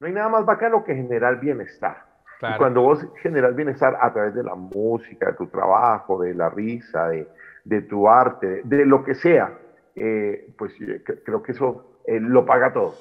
[0.00, 2.04] No hay nada más bacano que generar bienestar.
[2.42, 6.50] Y cuando vos generas bienestar a través de la música, de tu trabajo, de la
[6.50, 9.54] risa, de, tu arte, de, lo que sea,
[9.94, 10.74] eh, pues
[11.24, 12.94] creo que eso eh, lo paga todo.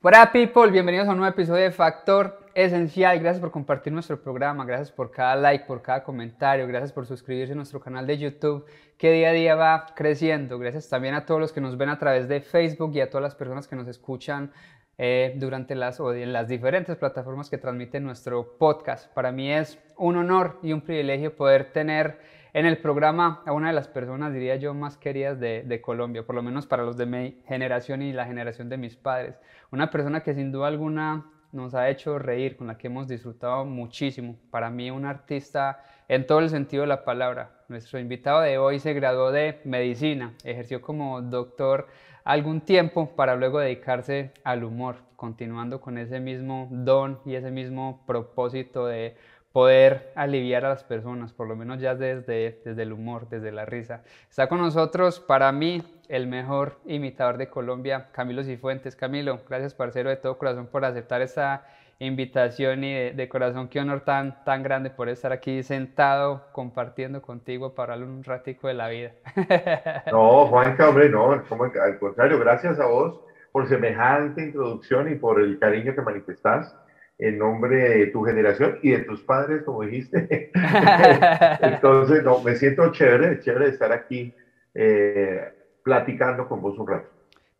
[0.00, 3.18] Hola people, bienvenidos a un nuevo episodio de Factor Esencial.
[3.18, 7.54] Gracias por compartir nuestro programa, gracias por cada like, por cada comentario, gracias por suscribirse
[7.54, 8.64] a nuestro canal de YouTube
[8.96, 10.56] que día a día va creciendo.
[10.60, 13.24] Gracias también a todos los que nos ven a través de Facebook y a todas
[13.24, 14.52] las personas que nos escuchan
[14.98, 19.12] eh, durante las, o en las diferentes plataformas que transmiten nuestro podcast.
[19.12, 22.20] Para mí es un honor y un privilegio poder tener
[22.58, 26.34] en el programa a una de las personas, diría yo, más queridas de, Colombia, por
[26.34, 29.38] lo menos para los de mi generación y la generación de mis padres.
[29.70, 33.64] Una persona que sin duda alguna nos ha hecho reír, con la que hemos disfrutado
[33.64, 34.34] muchísimo.
[34.50, 37.52] Para mí un artista en todo el sentido de la palabra.
[37.68, 41.86] Nuestro invitado de hoy se graduó de medicina, ejerció como doctor
[42.24, 48.02] algún tiempo para luego dedicarse al humor, continuando con ese mismo don y ese mismo
[48.04, 49.16] propósito de
[49.52, 53.64] poder aliviar a las personas, por lo menos ya desde, desde el humor, desde la
[53.64, 54.02] risa.
[54.28, 58.96] Está con nosotros, para mí, el mejor imitador de Colombia, Camilo Cifuentes.
[58.96, 61.64] Camilo, gracias parcero de todo corazón por aceptar esta
[62.00, 67.74] invitación y de, corazón, qué honor tan, tan grande por estar aquí sentado compartiendo contigo
[67.74, 69.12] para hablar un ratico de la vida.
[70.12, 73.20] No, Juanca, hombre, no, al contrario, gracias a vos
[73.52, 76.74] por semejante introducción y por el cariño que manifestás
[77.18, 80.50] en nombre de tu generación y de tus padres, como dijiste.
[81.60, 84.32] Entonces, no, me siento chévere, chévere de estar aquí
[84.74, 85.52] eh,
[85.82, 87.08] platicando con vos un rato.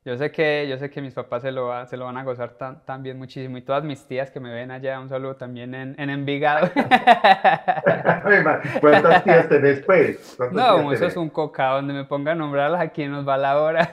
[0.04, 2.56] Yo sé que, yo sé que mis papás se lo, se lo van a gozar
[2.86, 6.08] también muchísimo y todas mis tías que me ven allá, un saludo también en, en
[6.08, 6.70] Envigado.
[8.80, 10.38] ¿Cuántas tías tenés pues?
[10.52, 13.90] No, eso es un coca, donde me ponga a nombrarlas aquí nos va la hora.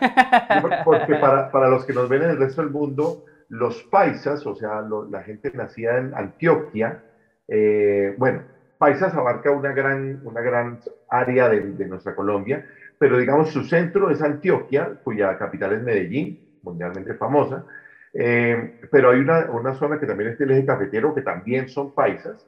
[0.85, 4.55] Porque para, para los que nos ven en el resto del mundo, los paisas, o
[4.55, 7.01] sea, la gente nacida en Antioquia,
[7.47, 8.43] eh, bueno,
[8.77, 10.79] paisas abarca una gran, una gran
[11.09, 12.65] área de, nuestra Colombia,
[12.97, 17.65] pero digamos su centro es Antioquia, cuya capital es Medellín, mundialmente famosa,
[18.13, 21.93] eh, pero hay una, una, zona que también es el eje cafetero, que también son
[21.93, 22.47] paisas,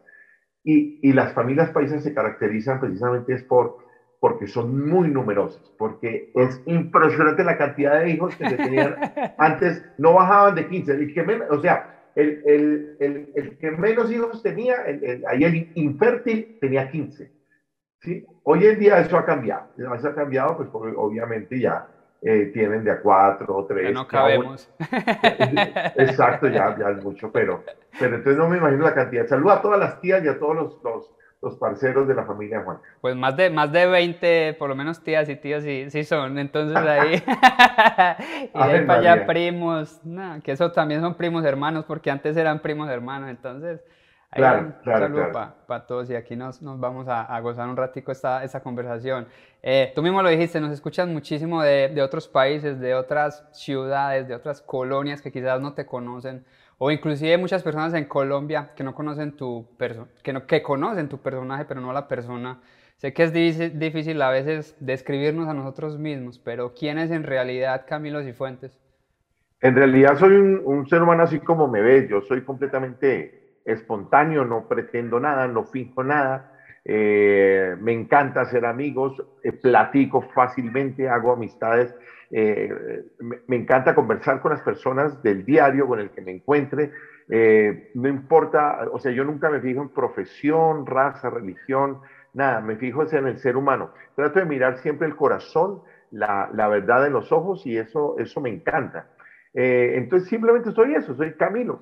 [0.63, 3.78] y, y las familias paisas se caracterizan precisamente es por
[4.20, 8.96] porque son muy numerosos, porque es impresionante la cantidad de hijos que se tenían
[9.38, 13.72] antes, no bajaban de 15, el que menos, o sea, el, el, el, el que
[13.72, 14.78] menos hijos tenía,
[15.28, 17.32] ahí el infértil tenía 15.
[18.02, 18.26] ¿sí?
[18.44, 21.88] Hoy en día eso ha cambiado, eso ha cambiado, pues obviamente ya
[22.22, 23.94] eh, tienen de a cuatro o tres.
[23.94, 24.68] no cabemos.
[25.96, 27.64] Exacto, ya, ya es mucho, pero,
[28.00, 29.28] pero entonces no me imagino la cantidad.
[29.28, 31.16] Saluda a todas las tías y a todos los, los
[31.47, 32.80] los parceros de la familia Juan.
[33.02, 36.38] Pues más de, más de 20, por lo menos tías y tíos sí, sí son,
[36.38, 37.16] entonces ahí,
[38.53, 42.36] y de ahí para allá primos, no, que eso también son primos hermanos, porque antes
[42.38, 43.81] eran primos hermanos, entonces...
[44.30, 45.31] Ahí claro, un claro, saludo
[45.68, 49.25] para todos y aquí nos, nos vamos a, a, gozar un ratico esta, esta conversación.
[49.63, 54.28] Eh, tú mismo lo dijiste, nos escuchas muchísimo de, de otros países, de otras ciudades,
[54.28, 56.44] de otras colonias que quizás no te conocen
[56.78, 59.68] o inclusive muchas personas en Colombia que no conocen tu
[60.24, 62.60] que, no, que conocen tu personaje, pero no la persona.
[62.98, 63.34] Sé que es
[63.80, 68.80] difícil a veces describirnos a nosotros mismos, pero ¿quién es en realidad Camilo Cifuentes?
[69.62, 74.68] En realidad soy un, ser humano así como me ves, yo soy completamente espontáneo, no
[74.68, 76.54] pretendo nada, no finjo nada,
[76.86, 81.94] eh, me encanta hacer amigos, eh, platico fácilmente, hago amistades
[82.30, 86.92] eh, me, encanta conversar con las personas del diario con el que me encuentre.
[87.30, 92.02] Eh, no importa, o sea, yo nunca me fijo en profesión, raza, religión,
[92.34, 93.92] nada, me fijo en el ser humano.
[94.16, 98.42] Trato de mirar siempre el corazón, la, la verdad en los ojos y eso, eso
[98.42, 99.08] me encanta.
[99.54, 101.82] Eh, entonces simplemente soy eso, soy Camilo.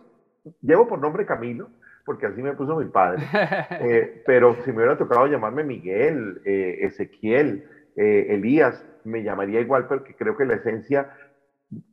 [0.61, 1.69] Llevo por nombre Camilo,
[2.05, 3.23] porque así me puso mi padre.
[4.25, 10.45] pero si me hubiera tocado llamarme Miguel, Ezequiel, Elías, me llamaría igual, porque creo que
[10.45, 11.09] la esencia,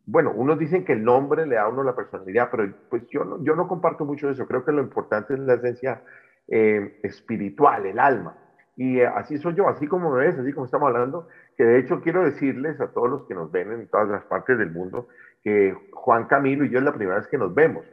[0.07, 3.25] bueno, unos dicen que el nombre le da a uno la personalidad, pero pues yo
[3.25, 4.47] no, yo no comparto mucho eso.
[4.47, 6.03] Creo que lo importante es la esencia
[6.49, 8.37] eh, espiritual, el alma.
[8.77, 11.79] Y eh, así soy yo, así como me ves, así como estamos hablando, que de
[11.79, 15.09] hecho quiero decirles a todos los que nos ven en todas las partes del mundo
[15.43, 17.85] que Juan Camilo y yo es la primera vez que nos vemos.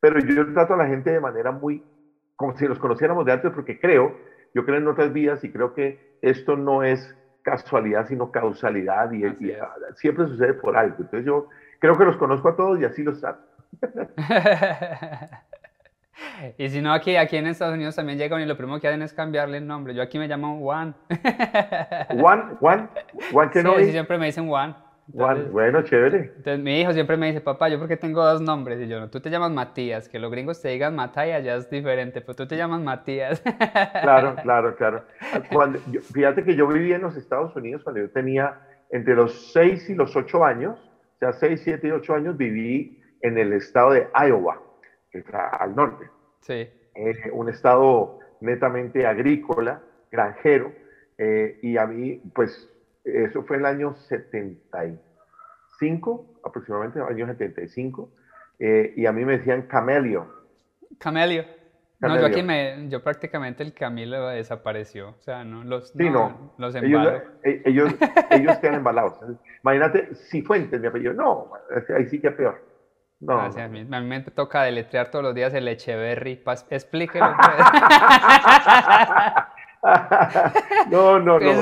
[0.00, 1.84] Pero yo trato a la gente de manera muy,
[2.36, 4.16] como si nos conociéramos de antes, porque creo,
[4.54, 7.16] yo creo en otras vidas y creo que esto no es
[7.50, 9.24] casualidad, sino causalidad y,
[9.96, 10.96] siempre sucede por algo.
[10.98, 11.48] Entonces yo
[11.78, 13.42] creo que los conozco a todos y así los trato.
[16.56, 19.02] Y si no, aquí, aquí en Estados Unidos también llegan y lo primero que hacen
[19.02, 19.94] es cambiarle el nombre.
[19.94, 20.94] Yo aquí me llamo Juan.
[22.10, 22.90] Juan, Juan,
[23.32, 24.76] Juan que no sí, siempre me dicen Juan.
[25.10, 26.32] Bueno, chévere.
[26.36, 28.78] Entonces mi hijo siempre me dice, papá, yo porque tengo dos nombres.
[28.80, 31.70] Y yo, no, tú te llamas Matías, que los gringos te digan Mataya ya es
[31.70, 33.42] diferente, pero tú te llamas Matías.
[34.02, 35.04] Claro, claro, claro.
[35.52, 38.60] Cuando, fíjate que yo viví en los Estados Unidos cuando yo tenía
[38.90, 40.78] entre los 6 y los 8 años,
[41.16, 44.60] o sea, 6, 7 y 8 años, viví en el estado de Iowa,
[45.10, 46.08] que está al norte.
[46.40, 46.68] Sí.
[46.94, 50.72] Eh, un estado netamente agrícola, granjero,
[51.18, 52.70] eh, y a mí, pues,
[53.14, 58.12] eso fue en el año 75, aproximadamente, el año 75,
[58.58, 60.28] eh, y a mí me decían camelio.
[60.98, 61.46] Camelio.
[62.00, 66.54] No, yo aquí me, yo prácticamente el Camilo desapareció, o sea, no, los, sí, no,
[66.56, 67.92] los ellos, ellos,
[68.30, 69.18] ellos quedan embalados.
[69.64, 71.50] Imagínate, Cifuentes, mi apellido, no,
[71.96, 72.64] ahí sí que peor.
[73.20, 76.40] No, ah, a, mí, me toca deletrear todos los días el Echeverry.
[76.70, 77.26] Explíquelo.
[80.90, 81.52] no, no, no.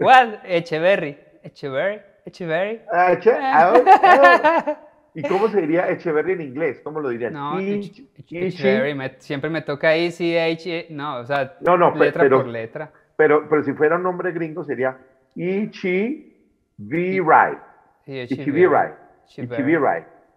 [0.00, 0.40] ¿Cuál?
[0.44, 1.18] Echeverry.
[1.42, 2.00] Echeverry.
[2.24, 2.80] Echeverry.
[2.92, 4.78] Ah, ah,
[5.14, 6.80] ¿Y cómo se diría Echeverry en inglés?
[6.82, 7.32] ¿Cómo lo dirían?
[7.32, 9.16] No, Echeverry.
[9.18, 10.90] siempre me toca ECH.
[10.90, 12.90] No, o sea, no, no, letra pero, por letra.
[13.16, 14.98] Pero, pero si fuera un nombre gringo sería.
[15.34, 16.34] Ichi
[16.78, 17.22] V.
[17.22, 17.58] Right.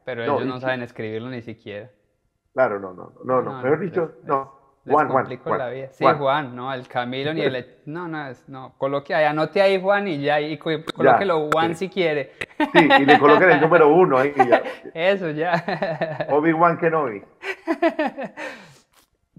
[0.06, 1.90] Pero ellos no saben escribirlo ni siquiera.
[2.54, 3.62] Claro, no, no, no, no.
[3.62, 4.59] Mejor dicho, no.
[4.86, 5.28] Juan, Juan,
[5.58, 5.90] la vida.
[5.92, 6.56] Sí, Juan.
[6.56, 7.78] no, el Camilo ni el...
[7.86, 12.34] No, no, no, coloque ahí, anote ahí Juan y ya, y colóquelo Juan si quiere.
[12.58, 14.64] Sí, y le coloquen el número uno ahí y ya.
[14.94, 16.28] Eso, ya.
[16.30, 17.24] Obi-Wan Kenobi.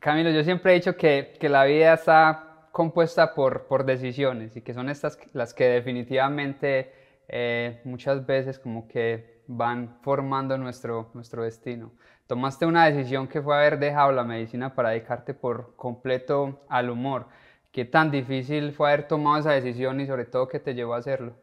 [0.00, 4.62] Camilo, yo siempre he dicho que, que la vida está compuesta por, por decisiones y
[4.62, 6.92] que son estas las que definitivamente
[7.28, 11.92] eh, muchas veces como que van formando nuestro, nuestro destino.
[12.30, 17.26] Tomaste una decisión que fue haber dejado la medicina para dedicarte por completo al humor.
[17.72, 20.98] ¿Qué tan difícil fue haber tomado esa decisión y sobre todo qué te llevó a
[20.98, 21.34] hacerlo?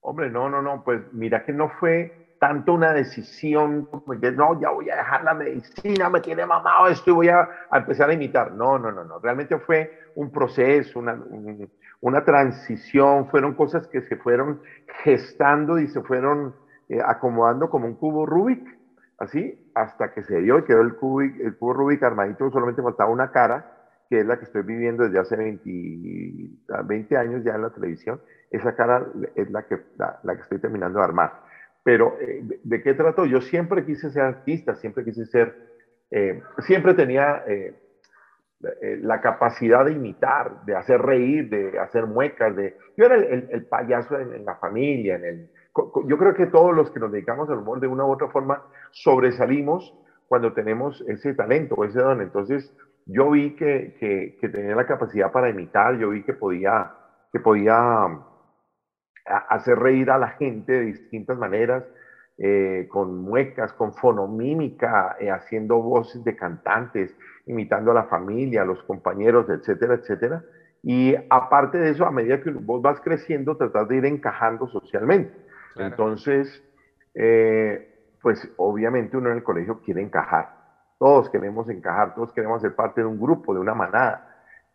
[0.00, 4.58] Hombre, no, no, no, pues mira que no fue tanto una decisión como que no,
[4.58, 8.14] ya voy a dejar la medicina, me tiene mamado esto y voy a, empezar a
[8.14, 8.50] imitar.
[8.50, 11.22] No, no, no, no, realmente fue un proceso, una,
[12.00, 14.58] una transición, fueron cosas que se fueron
[15.04, 16.54] gestando y se fueron
[16.88, 18.66] eh, acomodando como un cubo Rubik,
[19.18, 23.10] así, hasta que se dio y quedó el, cubo, el cubo Rubik armadito, solamente faltaba
[23.10, 23.78] una cara,
[24.08, 25.70] que es la que estoy viviendo desde hace 20,
[26.84, 28.20] 20 años ya en la televisión.
[28.50, 31.40] Esa cara es la que, la, que estoy terminando de armar.
[31.82, 33.24] Pero, eh, ¿de, qué trato?
[33.24, 35.56] Yo siempre quise ser artista, siempre quise ser,
[36.10, 37.42] eh, siempre tenía
[39.00, 42.76] la capacidad de imitar, de hacer reír, de hacer muecas, de...
[42.96, 45.50] Yo era el, payaso en, la familia, en el,
[46.06, 48.62] yo creo que todos los que nos dedicamos al humor de una u otra forma
[48.90, 49.94] sobresalimos
[50.28, 52.20] cuando tenemos ese talento o ese don.
[52.20, 52.74] Entonces
[53.06, 56.92] yo vi que, tenía la capacidad para imitar, yo vi que podía,
[57.32, 58.22] que podía um,
[59.48, 61.84] hacer reír a la gente de distintas maneras,
[62.38, 67.14] eh, con muecas, con fonomímica, eh, haciendo voces de cantantes,
[67.46, 70.44] imitando a la familia, a los compañeros, etcétera, etcétera.
[70.82, 75.41] Y aparte de eso, a medida que vos vas creciendo, tratar de ir encajando socialmente.
[75.76, 76.62] Entonces,
[77.14, 80.50] eh, pues obviamente uno en el colegio quiere encajar.
[80.98, 84.28] Todos queremos encajar, todos queremos ser parte de un grupo, de una manada.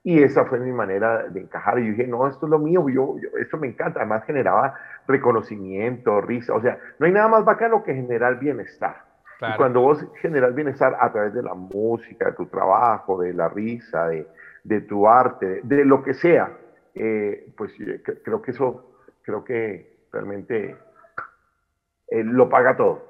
[0.04, 1.80] Y esa fue mi manera de encajar.
[1.80, 4.00] Y yo dije, no, esto es lo mío, yo, esto me encanta.
[4.00, 4.76] Además generaba
[5.07, 6.54] reconocimiento, risa.
[6.54, 9.07] O sea, no hay nada más bacano que generar bienestar.
[9.40, 13.48] Y cuando vos generas bienestar a través de la música, de tu trabajo, de la
[13.50, 14.28] risa, de,
[14.64, 16.52] de tu arte, de, lo que sea,
[16.95, 17.71] eh, pues
[18.24, 20.76] creo que eso, creo que realmente
[22.07, 23.06] él lo paga todo.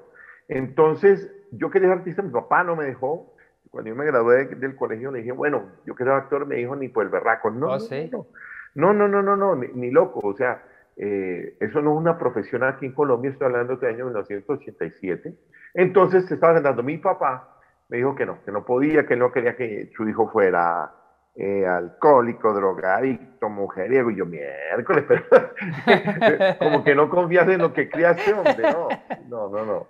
[0.48, 3.34] Entonces, yo quería ser artista, mi papá no me dejó.
[3.70, 6.74] Cuando yo me gradué del colegio le dije, bueno, yo quiero ser actor, me dijo,
[6.74, 7.50] ni por el berraco.
[7.50, 8.26] No, oh,
[8.74, 10.20] no, no, no, no, no, ni, loco.
[10.22, 10.62] O sea,
[10.96, 15.34] eh, eso no es una profesión aquí en Colombia, estoy hablando de año 1987.
[15.74, 17.56] Entonces, se estaba sentando mi papá,
[17.88, 20.92] me dijo que no, que no podía, que no quería que su hijo fuera
[21.40, 25.22] eh, alcohólico, drogadicto, mujeriego, y yo, miércoles, pero
[26.58, 28.88] como que no confías en lo que criaste, hombre, no,
[29.28, 29.86] no, no, no.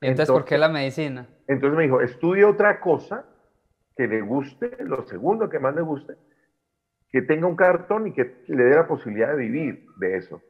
[0.00, 1.28] Entonces, ¿por qué la medicina?
[1.46, 3.26] Entonces me dijo, estudie otra cosa
[3.94, 6.14] que le guste, lo segundo que más le guste,
[7.10, 10.40] que tenga un cartón y que le dé la posibilidad de vivir de eso.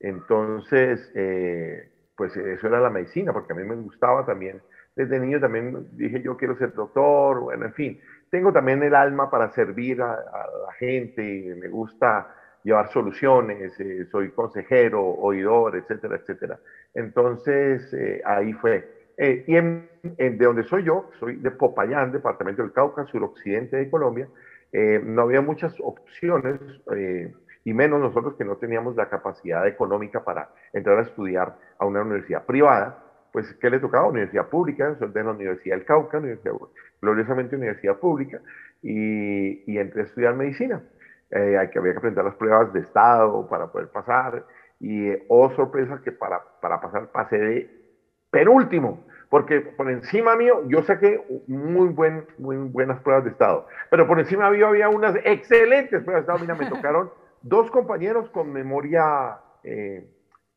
[0.00, 4.62] Entonces, eh, pues eso era la medicina, porque a mí me gustaba también.
[4.94, 8.00] Desde niño también dije, yo quiero ser doctor, bueno, en fin
[8.36, 14.30] tengo también el alma para servir a, la gente, me gusta llevar soluciones, eh, soy
[14.32, 16.58] consejero, oidor, etcétera, etcétera.
[16.92, 18.86] Entonces, eh, ahí fue.
[19.16, 23.88] Eh, y en, de donde soy yo, soy de Popayán, departamento del Cauca, suroccidente de
[23.88, 24.28] Colombia,
[24.70, 26.60] eh, no había muchas opciones,
[26.94, 27.32] eh,
[27.64, 32.02] y menos nosotros que no teníamos la capacidad económica para entrar a estudiar a una
[32.02, 33.02] universidad privada,
[33.36, 34.08] pues ¿qué le tocaba?
[34.08, 36.54] Universidad pública, soy de la Universidad del Cauca, universidad,
[37.02, 38.40] gloriosamente universidad pública,
[38.80, 40.80] y, y entré a estudiar medicina.
[41.28, 41.38] que,
[41.78, 44.42] había que presentar las pruebas de estado para poder pasar,
[44.80, 47.70] y oh sorpresa que para, para pasar pasé de
[48.30, 54.06] penúltimo, porque por encima mío yo saqué muy, buen, muy buenas pruebas de estado, pero
[54.06, 56.38] por encima mío había unas excelentes pruebas de estado.
[56.38, 57.10] Mira, me tocaron
[57.42, 60.08] dos compañeros con memoria, eh,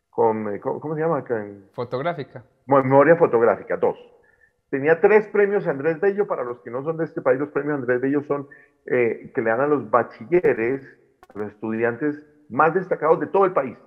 [0.10, 1.26] con, eh, ¿cómo, se llama?
[1.74, 2.42] Fotográfica.
[2.70, 3.98] Memoria fotográfica, dos.
[4.70, 7.80] Tenía tres premios Andrés Bello, para los que no son de este país, los premios
[7.80, 8.48] Andrés Bello son
[8.86, 10.82] eh, que le dan a los bachilleres,
[11.34, 13.78] los estudiantes más destacados de todo el país.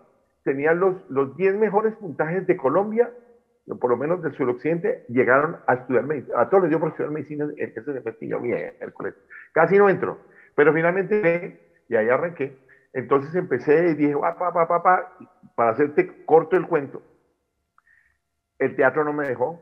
[0.45, 3.11] Tenían los, los 10 mejores puntajes de Colombia
[3.81, 6.41] por lo menos del suroccidente, llegaron a estudiar medicina.
[6.41, 9.23] A todos les dio por estudiar medicina en ese semestre yo el colegio.
[9.53, 10.19] Casi no entro,
[10.55, 12.57] pero finalmente, y ahí arranqué.
[12.93, 15.17] Entonces empecé y dije, pa, pa, pa, pa,
[15.55, 17.03] para hacerte corto el cuento,
[18.65, 19.61] el teatro no me dejó,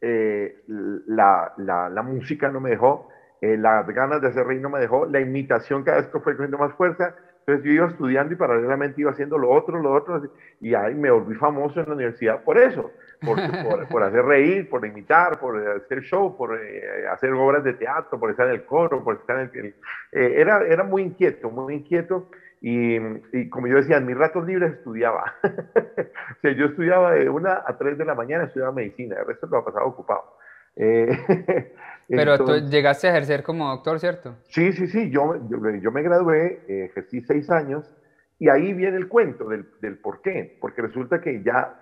[0.00, 3.08] eh, la, la, la, música no me dejó,
[3.40, 6.36] eh, las ganas de hacer reír no me dejó, la imitación cada vez que fue
[6.36, 10.22] cogiendo más fuerza, entonces yo iba estudiando y paralelamente iba haciendo lo otro, lo otro,
[10.60, 13.38] y ahí me volví famoso en la universidad por eso, por,
[13.90, 18.30] por, hacer reír, por imitar, por hacer show, por eh, hacer obras de teatro, por
[18.30, 19.74] estar en el coro, por estar en el...
[20.12, 22.96] Eh, era, era muy inquieto, muy inquieto, y,
[23.32, 25.34] y, como yo decía, en mis ratos libres estudiaba.
[25.44, 29.46] o sea, yo estudiaba de una a tres de la mañana, estudiaba medicina, el resto
[29.46, 30.36] lo ha pasado ocupado.
[30.76, 31.08] Eh,
[32.08, 34.36] Pero tú llegaste a ejercer como doctor, ¿cierto?
[34.48, 35.10] Sí, sí, sí.
[35.10, 37.96] Yo, yo, me gradué, eh, ejercí seis años
[38.38, 40.58] y ahí viene el cuento del, del, por qué.
[40.60, 41.78] Porque resulta que ya,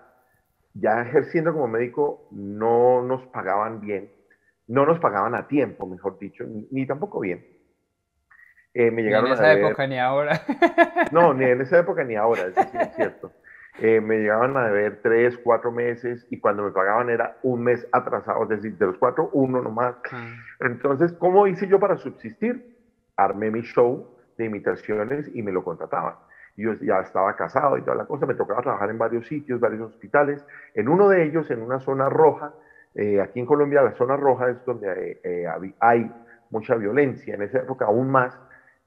[0.75, 4.11] ya ejerciendo como médico no nos pagaban bien,
[4.67, 7.45] no nos pagaban a tiempo, mejor dicho, ni, tampoco bien.
[8.75, 10.41] Eh, me llegaron ni en esa época ni ahora.
[11.13, 13.33] no, ni en esa época ni ahora, eso sí es cierto.
[13.81, 17.87] Eh, me llegaban a deber tres, cuatro meses y cuando me pagaban era un mes
[17.93, 19.95] atrasado, es decir, de los cuatro, uno nomás.
[20.11, 20.35] Ah.
[20.61, 22.77] Entonces, ¿cómo hice yo para subsistir?
[23.17, 26.15] Armé mi show de imitaciones y me lo contrataban.
[26.57, 29.93] Yo ya estaba casado y toda la cosa, me tocaba trabajar en varios sitios, varios
[29.93, 30.45] hospitales.
[30.75, 32.53] En uno de ellos, en una zona roja,
[32.97, 35.47] eh, aquí en Colombia la zona roja es donde eh,
[35.79, 36.11] hay
[36.51, 38.37] mucha violencia, en esa época aún más,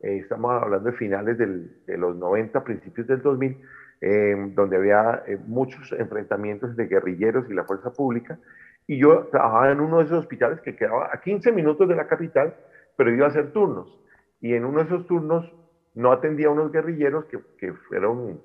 [0.02, 3.58] estamos hablando de finales de los 90, principios del 2000,
[4.04, 8.40] Em, donde había eh, muchos enfrentamientos de guerrilleros y la fuerza pública.
[8.88, 12.08] Y yo trabajaba en uno de esos hospitales que quedaba a 15 minutos de la
[12.08, 12.56] capital,
[12.98, 13.96] pero iba a hacer turnos.
[14.40, 15.54] Y en uno de esos turnos
[15.94, 18.42] no atendía a unos guerrilleros que, que fueron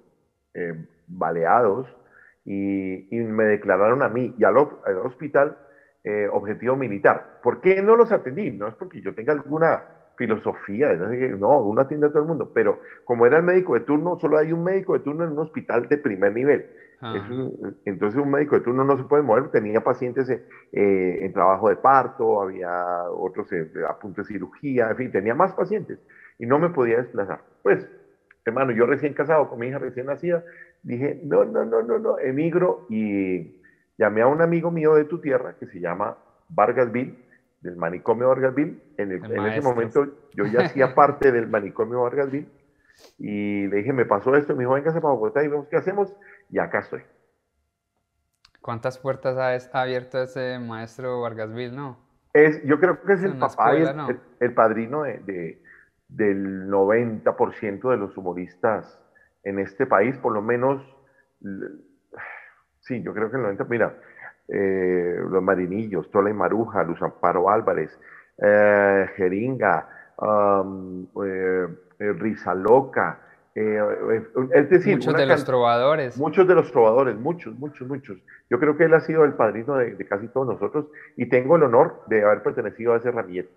[0.53, 0.75] eh,
[1.07, 1.89] baleados
[2.45, 5.57] y, y, me declararon a mí y al, al hospital
[6.05, 7.41] eh, objetivo militar.
[7.43, 8.51] ¿Por qué no los atendí?
[8.51, 9.85] No es porque yo tenga alguna
[10.17, 14.19] filosofía, no, uno atiende a todo el mundo, pero como era el médico de turno,
[14.19, 16.67] solo hay un médico de turno en un hospital de primer nivel.
[16.99, 17.13] Ah.
[17.85, 21.77] entonces un médico de turno no se puede mover, tenía pacientes eh, en trabajo de
[21.77, 22.71] parto, había
[23.11, 25.99] otros eh, a punto de cirugía, en fin, tenía más pacientes
[26.39, 27.41] y no me podía desplazar.
[27.63, 27.87] Pues,
[28.47, 30.43] hermano, yo recién casado con mi hija recién nacida,
[30.83, 33.61] dije, no, no, no, no, no, emigro y
[33.99, 36.17] llamé a un amigo mío de tu tierra que se llama
[36.49, 37.26] Vargas Bill,
[37.61, 38.81] del manicomio Vargasville.
[38.97, 42.49] En, en ese momento yo ya hacía parte del manicomio Vargasville
[43.19, 46.15] y le dije, me pasó esto, me dijo, véngase para Bogotá y vemos qué hacemos
[46.51, 47.03] y acá estoy.
[48.61, 49.37] ¿Cuántas puertas
[49.73, 51.99] ha abierto ese maestro Vargasville, no?
[52.33, 53.85] Es, yo creo que es, el papá y
[54.41, 55.63] el, padrino de,
[56.09, 59.01] del 90% de los humoristas
[59.45, 60.83] en este país, por lo menos,
[62.81, 63.97] sí, yo creo que el 90%, mira,
[64.49, 67.99] eh, los Marinillos, Tola y Maruja, Luz Amparo Álvarez,
[68.39, 69.89] eh, Jeringa,
[70.19, 71.67] um, eh,
[71.99, 73.21] Risa Loca,
[73.55, 76.19] es decir, muchos de los trovadores.
[76.19, 78.19] Muchos de los trovadores, muchos, muchos, muchos.
[78.51, 80.87] Yo creo que él ha sido el padrino de, casi todos nosotros
[81.17, 83.51] y tengo el honor de haber pertenecido a ese ramillete.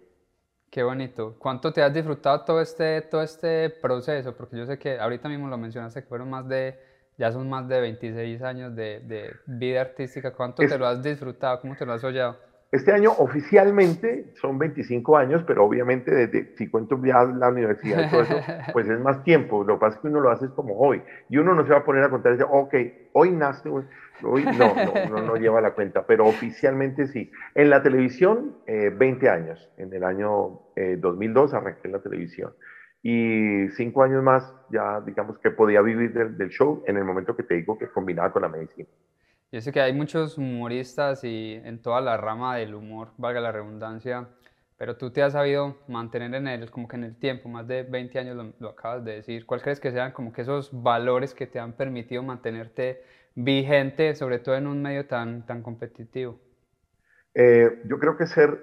[0.71, 1.35] Qué bonito.
[1.37, 4.33] ¿Cuánto te has disfrutado todo este, todo este proceso?
[4.37, 6.79] Porque yo sé que ahorita mismo lo mencionaste que fueron más de
[7.19, 10.31] ya son más de 26 años de, de vida artística.
[10.31, 11.59] ¿Cuánto te lo has disfrutado?
[11.59, 12.37] ¿Cómo te lo has soñado?
[12.71, 18.09] Este año oficialmente son 25 años, pero obviamente desde, si cuento ya la universidad y
[18.09, 18.35] todo eso,
[18.73, 19.65] pues es más tiempo.
[19.65, 21.01] Lo que pasa es que uno lo hace como hoy.
[21.29, 22.73] Y uno no se va a poner a contar, dice, ok,
[23.13, 27.29] hoy nace, hoy no, no, no, lleva la cuenta, pero oficialmente sí.
[27.53, 29.69] En la televisión, 20 eh, años.
[29.77, 30.61] En el año
[30.99, 32.53] 2002 eh, arranqué en la televisión
[33.01, 37.43] y cinco años más ya digamos que podía vivir del, show en el momento que
[37.43, 38.87] te digo que combinaba con la medicina.
[39.51, 43.51] Yo sé que hay muchos humoristas y en toda la rama del humor, valga la
[43.51, 44.27] redundancia,
[44.77, 47.83] pero tú te has sabido mantener en el, como que en el tiempo, más de
[47.83, 49.45] 20 años lo, lo, acabas de decir.
[49.45, 53.03] ¿Cuál crees que sean como que esos valores que te han permitido mantenerte
[53.35, 56.39] vigente, sobre todo en un medio tan, tan competitivo?
[57.33, 58.59] Eh, yo creo que ser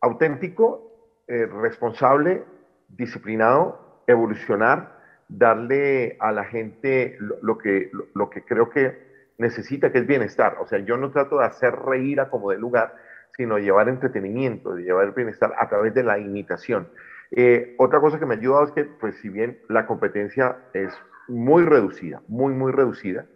[0.00, 2.44] auténtico, eh, responsable,
[2.88, 4.98] disciplinado, evolucionar,
[5.28, 10.06] darle a la gente lo, lo que, lo, lo que creo que necesita, que es
[10.06, 10.56] bienestar.
[10.60, 12.94] O sea, yo no trato de hacer reír a como de lugar,
[13.36, 16.88] sino llevar entretenimiento, de llevar bienestar a través de la imitación.
[17.30, 20.92] Eh, otra cosa que me ha ayudado es que, pues, si bien la competencia es
[21.26, 23.26] muy reducida, muy, muy reducida.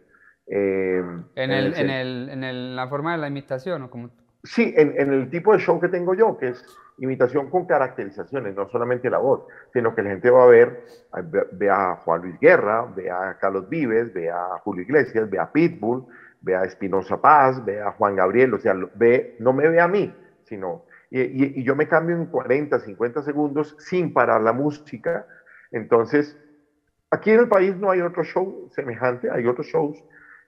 [0.47, 1.03] Eh,
[1.35, 4.11] ¿En, el, en, el, en el, la forma de la imitación o como
[4.45, 6.65] Sí, en, el tipo de show que tengo yo, que es
[6.99, 9.43] imitación con caracterizaciones, no solamente la voz,
[9.73, 10.85] sino que la gente va a ver,
[11.53, 15.51] ve a Juan Luis Guerra, ve a Carlos Vives, ve a Julio Iglesias, ve a
[15.51, 16.07] Pitbull,
[16.41, 19.89] ve a Espinosa Paz, ve a Juan Gabriel, o sea, ve, no me ve a
[19.89, 20.15] mí,
[20.45, 25.27] sino, y yo me cambio en 40, 50 segundos sin parar la música.
[25.73, 26.37] Entonces,
[27.11, 30.03] aquí en el país no hay otro show semejante, hay otros shows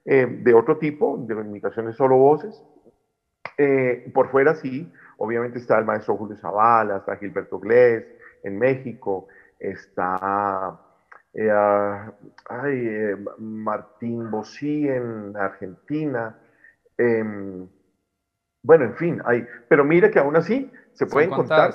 [0.05, 2.63] eh, de otro tipo, de imitaciones solo voces,
[3.57, 8.05] eh, por fuera sí, obviamente está el maestro Julio Zavala, está Gilberto Glés
[8.43, 9.27] en México,
[9.59, 10.79] está
[11.33, 11.49] eh,
[12.49, 16.37] ay, eh, Martín Bosí en Argentina.
[16.97, 17.23] Eh,
[18.63, 21.73] bueno, en fin, hay, pero mire que aún así se pueden contar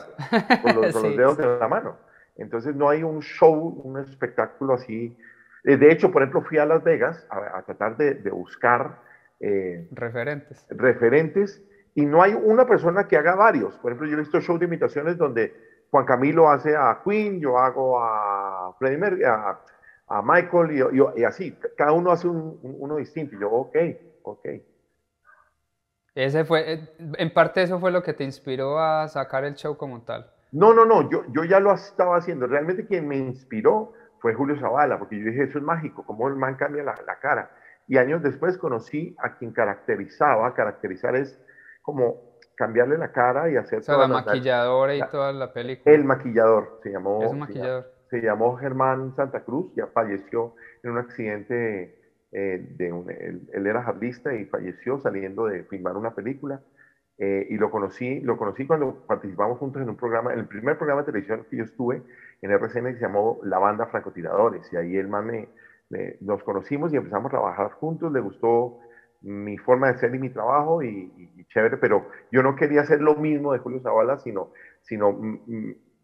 [0.62, 1.96] con, los, con sí, los, dedos de la mano.
[2.36, 5.16] Entonces no hay un show, un espectáculo así.
[5.64, 9.00] De hecho, por ejemplo, fui a Las Vegas a, a tratar de, de buscar
[9.40, 10.66] eh, referentes.
[10.70, 11.62] referentes
[11.94, 13.76] y no hay una persona que haga varios.
[13.78, 15.54] Por ejemplo, yo he visto shows de imitaciones donde
[15.90, 19.58] Juan Camilo hace a Queen, yo hago a Freddie Mercury, a,
[20.08, 21.56] a Michael y, y, y, así.
[21.76, 23.34] Cada uno hace un, un, uno distinto.
[23.36, 23.76] Y yo, ok,
[24.22, 24.46] ok.
[26.14, 26.88] Ese fue, eh,
[27.18, 30.30] en parte eso fue lo que te inspiró a sacar el show como tal.
[30.52, 32.46] No, no, no, yo, yo ya lo estaba haciendo.
[32.46, 36.36] Realmente quien me inspiró fue Julio Zavala, porque yo dije, eso es mágico, cómo el
[36.36, 37.50] man cambia la, la cara.
[37.88, 41.40] Y años después conocí a quien caracterizaba, caracterizar es
[41.82, 45.94] como cambiarle la cara y hacer o sea, la maquilladora y toda la película.
[45.94, 47.22] El maquillador se llamó.
[47.22, 47.92] Es un maquillador.
[48.08, 51.96] Se, se llamó Germán Santa Cruz, ya falleció en un accidente
[52.32, 56.60] eh, de un, él, él, era jarlista y falleció saliendo de filmar una película.
[57.18, 60.76] Eh, y lo conocí, lo conocí cuando participamos juntos en un programa, en el primer
[60.76, 62.02] programa de televisión que yo estuve
[62.42, 64.70] en RCN que se llamó La Banda Francotiradores.
[64.72, 65.48] Y ahí él más me,
[65.90, 68.12] me, nos conocimos y empezamos a trabajar juntos.
[68.12, 68.78] Le gustó
[69.22, 72.82] mi forma de ser y mi trabajo y, y, y, chévere, pero yo no quería
[72.82, 75.18] hacer lo mismo de Julio Zavala, sino, sino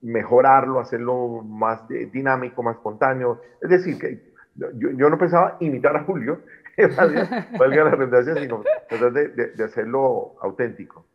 [0.02, 3.40] mejorarlo, hacerlo más de, dinámico, más espontáneo.
[3.60, 6.40] Es decir, que yo, yo no pensaba imitar a Julio,
[7.58, 11.06] valga la redundancia, sino tratar de, de, de, hacerlo auténtico.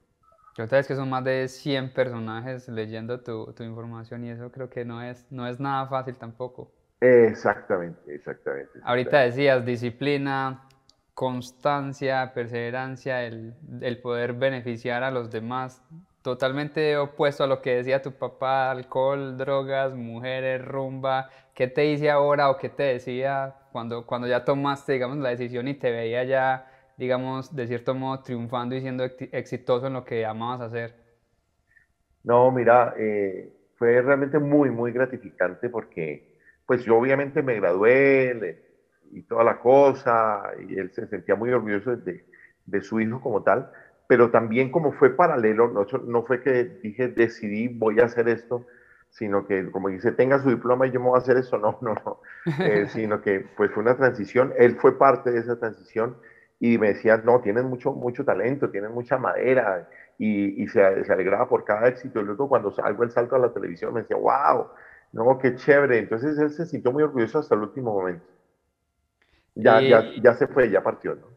[0.58, 4.70] Yo sabes que son más de 100 personajes leyendo tu, tu, información y eso creo
[4.70, 6.72] que no es, no es nada fácil tampoco.
[7.00, 8.80] Exactamente, exactamente.
[8.84, 10.68] Ahorita decías disciplina,
[11.14, 15.84] constancia, perseverancia, el, el, poder beneficiar a los demás,
[16.22, 22.10] totalmente opuesto a lo que decía tu papá, alcohol, drogas, mujeres, rumba, ¿qué te dice
[22.10, 26.24] ahora o qué te decía cuando, cuando ya tomaste, digamos, la decisión y te veía
[26.24, 30.96] ya, digamos, de cierto modo triunfando y siendo exitoso en lo que amabas hacer?
[32.24, 36.27] No, mira, eh, fue realmente muy, muy gratificante porque,
[36.68, 38.60] pues yo obviamente me gradué,
[39.12, 42.26] y toda la cosa, y él se sentía muy orgulloso de,
[42.66, 43.72] de su hijo como tal,
[44.08, 48.66] pero también como fue paralelo, no, no fue que dije, decidí, voy a hacer esto,
[49.10, 51.78] sino que como dice, tenga su diploma y yo me voy a hacer eso, no,
[51.82, 52.20] no, no,
[52.60, 56.18] eh, sino que pues fue una transición, él fue parte de esa transición
[56.60, 61.14] y me decía, no, tienes mucho, mucho talento, tienes mucha madera, y, y se, se,
[61.14, 64.18] alegraba por cada éxito, y luego cuando salgo el salto a la televisión me decía,
[64.18, 64.68] wow,
[65.12, 68.26] no, qué chévere, entonces él se sintió muy orgulloso hasta el último momento.
[69.56, 71.28] Ya, y, ya, ya se fue, ya partió, ¿no?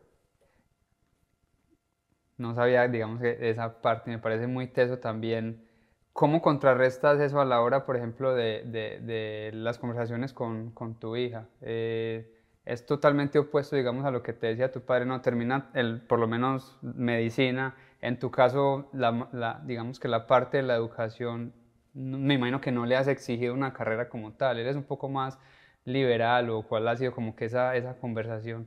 [2.37, 5.67] No sabía, digamos, que esa parte me parece muy teso también.
[6.13, 10.95] ¿Cómo contrarrestas eso a la hora, por ejemplo, de, de, de las conversaciones con, con
[10.99, 11.49] tu hija?
[11.61, 16.01] Eh, es totalmente opuesto, digamos, a lo que te decía tu padre, no, termina el,
[16.01, 17.77] por lo menos medicina.
[18.01, 21.53] En tu caso, la, la, digamos que la parte de la educación,
[21.95, 25.39] me imagino que no le has exigido una carrera como tal, eres un poco más
[25.85, 28.67] liberal o cuál ha sido como que esa, esa conversación?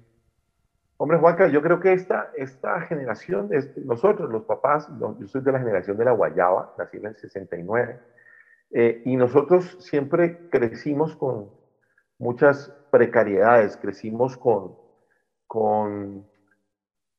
[0.97, 5.51] Hombre, Juanca, yo creo que esta, esta generación, este, nosotros los papás, yo soy de
[5.51, 7.99] la generación de la Guayaba, nací en el 69,
[8.71, 11.49] eh, y nosotros siempre crecimos con
[12.19, 14.75] muchas precariedades, crecimos con,
[15.47, 16.25] con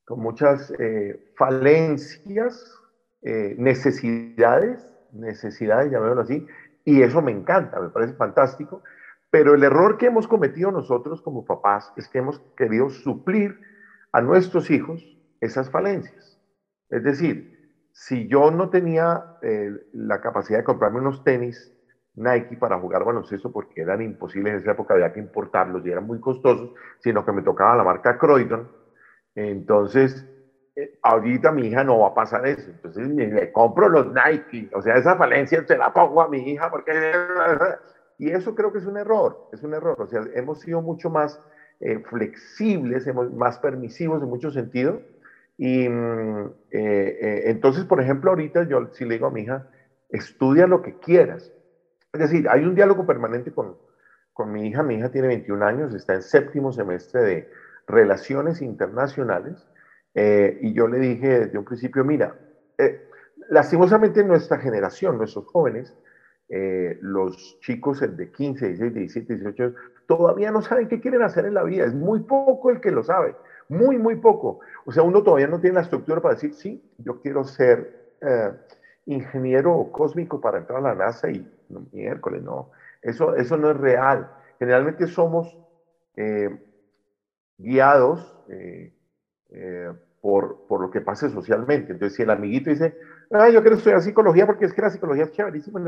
[0.05, 2.79] con muchas eh, falencias,
[3.23, 6.45] eh, necesidades, necesidades, llamémoslo así,
[6.83, 8.83] y eso me encanta, me parece fantástico,
[9.29, 13.59] pero el error que hemos cometido nosotros como papás es que hemos querido suplir
[14.11, 16.39] a nuestros hijos esas falencias.
[16.89, 17.51] Es decir,
[17.91, 21.73] si yo no tenía eh, la capacidad de comprarme unos tenis
[22.15, 26.05] Nike para jugar baloncesto porque eran imposibles en esa época, había que importarlos y eran
[26.05, 28.71] muy costosos, sino que me tocaba la marca Croydon.
[29.35, 30.25] Entonces,
[31.01, 32.69] ahorita mi hija no va a pasar eso.
[32.69, 34.69] Entonces, le compro los Nike.
[34.73, 36.91] O sea, esa falencia se la pongo a mi hija porque...
[38.17, 40.01] Y eso creo que es un error, es un error.
[40.01, 41.37] O sea, hemos sido mucho más
[41.81, 45.01] eh, flexibles, hemos, más permisivos en muchos sentidos.
[45.57, 49.67] Y mm, eh, entonces, por ejemplo, ahorita yo si le digo a mi hija,
[50.07, 51.51] estudia lo que quieras,
[52.15, 53.75] es decir, hay un diálogo permanente con,
[54.31, 54.83] con mi hija.
[54.83, 57.49] Mi hija tiene 21 años, está en séptimo semestre de
[57.87, 59.67] Relaciones Internacionales.
[60.15, 62.35] Eh, y yo le dije desde un principio, mira,
[62.77, 63.01] eh,
[63.49, 65.93] lastimosamente nuestra generación, nuestros jóvenes,
[66.49, 69.73] eh, los chicos de 15, 16, 17, 18
[70.07, 71.85] todavía no saben qué quieren hacer en la vida.
[71.85, 73.35] Es muy poco el que lo sabe,
[73.69, 74.59] muy, muy poco.
[74.85, 78.05] O sea, uno todavía no tiene la estructura para decir, sí, yo quiero ser
[79.05, 81.47] ingeniero cósmico para entrar a la NASA y
[81.91, 82.71] miércoles, no.
[83.01, 84.31] Eso, eso no es real.
[84.57, 85.55] Generalmente somos
[86.15, 86.49] eh,
[87.57, 88.93] guiados eh,
[89.49, 89.91] eh,
[90.25, 91.93] por, por, lo que pase socialmente.
[91.93, 92.97] Entonces, si el amiguito dice,
[93.41, 95.79] ah, yo quiero estudiar psicología porque es que la psicología es chéverísima,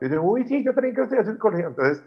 [0.00, 1.66] dice, uy, sí, yo también quiero estudiar psicología.
[1.66, 2.04] Entonces,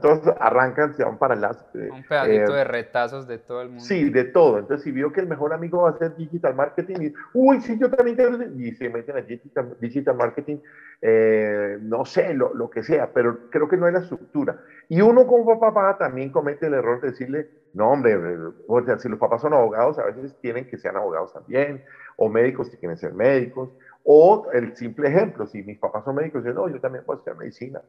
[0.00, 1.64] todos arrancan, se van para las...
[1.74, 3.84] Un pedacito de retazos de todo el mundo.
[3.84, 4.58] Sí, de todo.
[4.58, 7.78] Entonces, si vio que el mejor amigo va a ser digital marketing, y, uy, sí,
[7.78, 8.38] yo también quiero...
[8.56, 10.58] Y se meten a digital, digital marketing
[11.04, 14.60] eh, no sé, lo, lo, que sea, pero creo que no es la estructura.
[14.88, 18.16] Y uno como papá también comete el error de decirle, no, hombre,
[18.68, 21.82] o sea, si los papás son abogados, a veces tienen que ser abogados también,
[22.16, 23.70] o médicos que quieren ser médicos,
[24.04, 27.38] o el simple ejemplo, si mis papás son médicos, yo no, yo también puedo estudiar
[27.38, 27.80] medicina.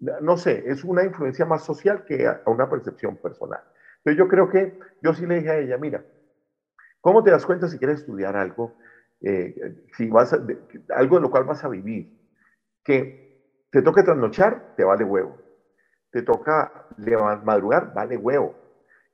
[0.00, 3.60] No sé, es una influencia más social que a una percepción personal.
[3.98, 6.04] Entonces yo creo que yo sí le dije a ella, mira,
[7.00, 8.74] ¿cómo te das cuenta si quieres estudiar algo,
[9.22, 9.54] eh,
[9.96, 10.32] si vas
[10.90, 12.08] algo de lo cual vas a vivir?
[12.84, 13.18] que
[13.70, 15.38] te toca trasnochar, te vale huevo.
[16.12, 16.72] Te toca
[17.42, 18.56] madrugar, vale huevo.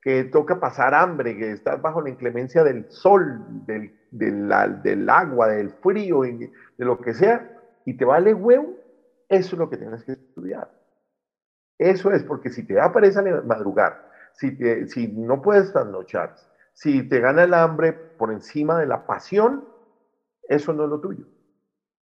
[0.02, 5.70] Que toca pasar hambre, que estás bajo la inclemencia del sol, del, del, agua, del
[5.70, 7.48] frío, de lo que sea,
[7.84, 8.74] y te vale huevo,
[9.28, 10.70] eso es lo que tienes que estudiar.
[11.78, 14.56] Eso es, porque si te da pereza madrugar, si,
[14.88, 16.34] si no puedes trasnochar,
[16.74, 19.64] si te gana el hambre por encima de la pasión,
[20.48, 21.26] eso no es lo tuyo.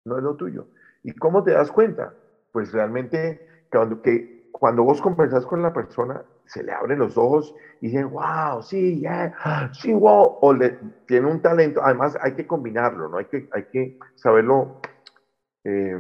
[0.05, 0.67] No es lo tuyo.
[1.03, 2.13] ¿Y cómo te das cuenta?
[2.51, 7.53] Pues realmente cuando, que cuando vos conversas con la persona, se le abren los ojos
[7.79, 11.81] y dicen, wow, sí, yeah, sí, wow, o le, tiene un talento.
[11.83, 13.17] Además, hay que combinarlo, ¿no?
[13.17, 14.81] Hay que, hay que saberlo
[15.63, 15.99] eh,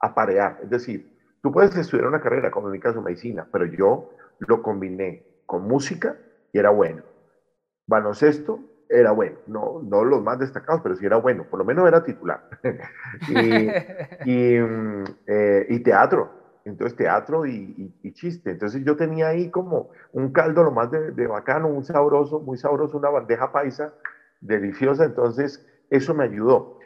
[0.00, 0.58] aparear.
[0.62, 1.06] Es decir,
[1.40, 5.62] tú puedes estudiar una carrera, como en mi caso, medicina, pero yo lo combiné con
[5.62, 6.16] música
[6.52, 7.02] y era bueno.
[7.86, 11.86] Baloncesto era bueno, no, no los más destacados, pero sí era bueno, por lo menos
[11.86, 12.40] era titular.
[14.24, 18.50] y, mm, eh, y, teatro, entonces teatro y, chiste.
[18.50, 22.98] Entonces yo tenía ahí como un caldo lo más de, bacano, un sabroso, muy sabroso,
[22.98, 23.92] una bandeja paisa
[24.40, 26.78] deliciosa, entonces eso me ayudó.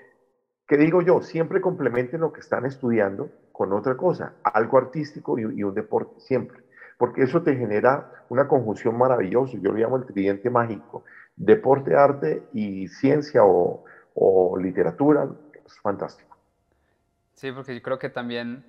[0.66, 1.20] ¿Qué digo yo?
[1.20, 6.58] Siempre complementen lo que están estudiando con otra cosa, algo artístico y, un deporte, siempre,
[6.98, 11.04] porque eso te genera una conjunción maravillosa, yo lo llamo el tridente mágico
[11.36, 13.84] deporte, arte y ciencia o,
[14.60, 15.28] literatura,
[15.66, 16.36] es fantástico.
[17.34, 18.64] Sí, porque yo creo que también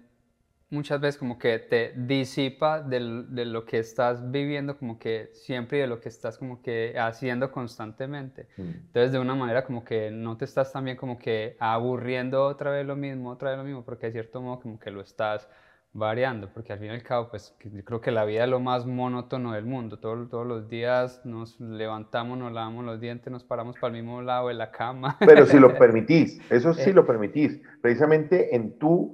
[0.69, 5.82] muchas veces como que te disipa de lo que estás viviendo como que siempre y
[5.82, 8.47] de lo que estás como que haciendo constantemente.
[8.58, 8.62] Mm.
[8.62, 12.86] Entonces de una manera como que no te estás también como que aburriendo otra vez
[12.86, 15.47] lo mismo, otra vez lo mismo, porque de cierto modo como que lo estás
[15.93, 18.60] variando, porque al fin y al cabo, pues yo creo que la vida es lo
[18.60, 19.97] más monótono del mundo.
[19.97, 24.21] Todo, todos los días nos levantamos, nos lavamos los dientes, nos paramos para el mismo
[24.21, 25.15] lado de la cama.
[25.19, 26.93] Pero si lo permitís, eso sí eh.
[26.93, 27.62] lo permitís.
[27.82, 29.13] Precisamente en tu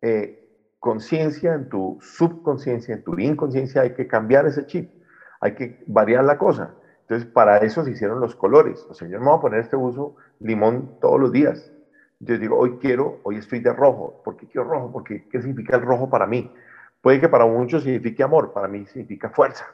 [0.00, 0.43] eh,
[0.84, 4.90] conciencia, en tu subconsciencia, en tu inconsciencia, hay que cambiar ese chip,
[5.40, 6.74] hay que variar la cosa.
[7.00, 8.86] Entonces, para eso se hicieron los colores.
[8.90, 11.72] O sea, yo no me voy a poner este uso limón todos los días
[12.24, 14.22] yo digo, hoy quiero, hoy estoy de rojo.
[14.24, 14.92] ¿Por qué quiero rojo?
[14.92, 16.50] Porque ¿qué significa el rojo para mí?
[17.00, 19.66] Puede que para muchos signifique amor, para mí significa fuerza.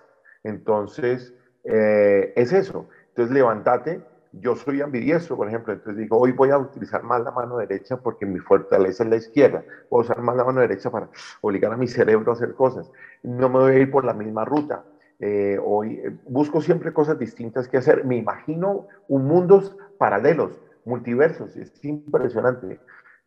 [0.43, 1.33] Entonces,
[1.65, 2.89] eh, es eso.
[3.09, 4.01] Entonces, levántate.
[4.33, 7.97] Yo soy ambidiestro, por ejemplo, entonces digo, hoy voy a utilizar más la mano derecha
[7.97, 9.65] porque mi fortaleza es la izquierda.
[9.91, 11.09] Voy a usar más la mano derecha para
[11.41, 12.91] obligar a mi cerebro a hacer cosas.
[13.23, 14.85] No me voy a ir por la misma ruta.
[15.19, 18.05] Eh, hoy eh, busco siempre cosas distintas que hacer.
[18.05, 21.57] Me imagino un mundos paralelos, multiversos.
[21.57, 22.81] Es impresionante.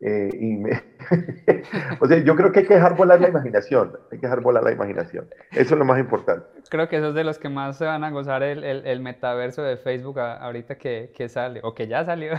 [0.05, 0.61] Eh, y
[2.01, 4.61] o sea, yo creo que hay que dejar volar la imaginación, hay que dejar volar
[4.61, 5.29] la imaginación.
[5.51, 6.45] Eso es lo más importante.
[6.69, 9.63] Creo que eso es de los que más se van a gozar el, el, metaverso
[9.63, 12.33] de Facebook ahorita que, que, sale, o que ya salió.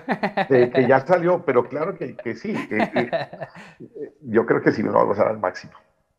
[0.48, 2.54] que ya salió, pero claro que, que sí.
[4.20, 5.72] yo creo que sí me lo va a gozar al máximo.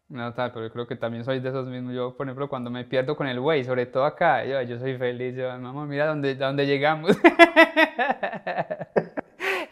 [0.09, 1.93] No, tal, pero yo creo que también soy de esos mismos.
[1.93, 4.97] Yo, por ejemplo, cuando me pierdo con el güey, sobre todo acá, yo, yo soy
[4.97, 5.35] feliz.
[5.35, 7.17] Yo, mamá, mira dónde, dónde llegamos.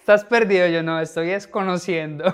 [0.04, 2.26] Estás perdido, yo no, estoy desconociendo.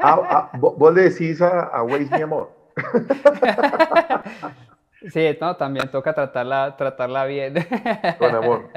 [0.00, 2.50] Ah, ah, vos le decís a, a Waze mi amor.
[5.12, 7.54] sí, no, también toca tratarla, tratarla bien.
[8.18, 8.70] Con amor.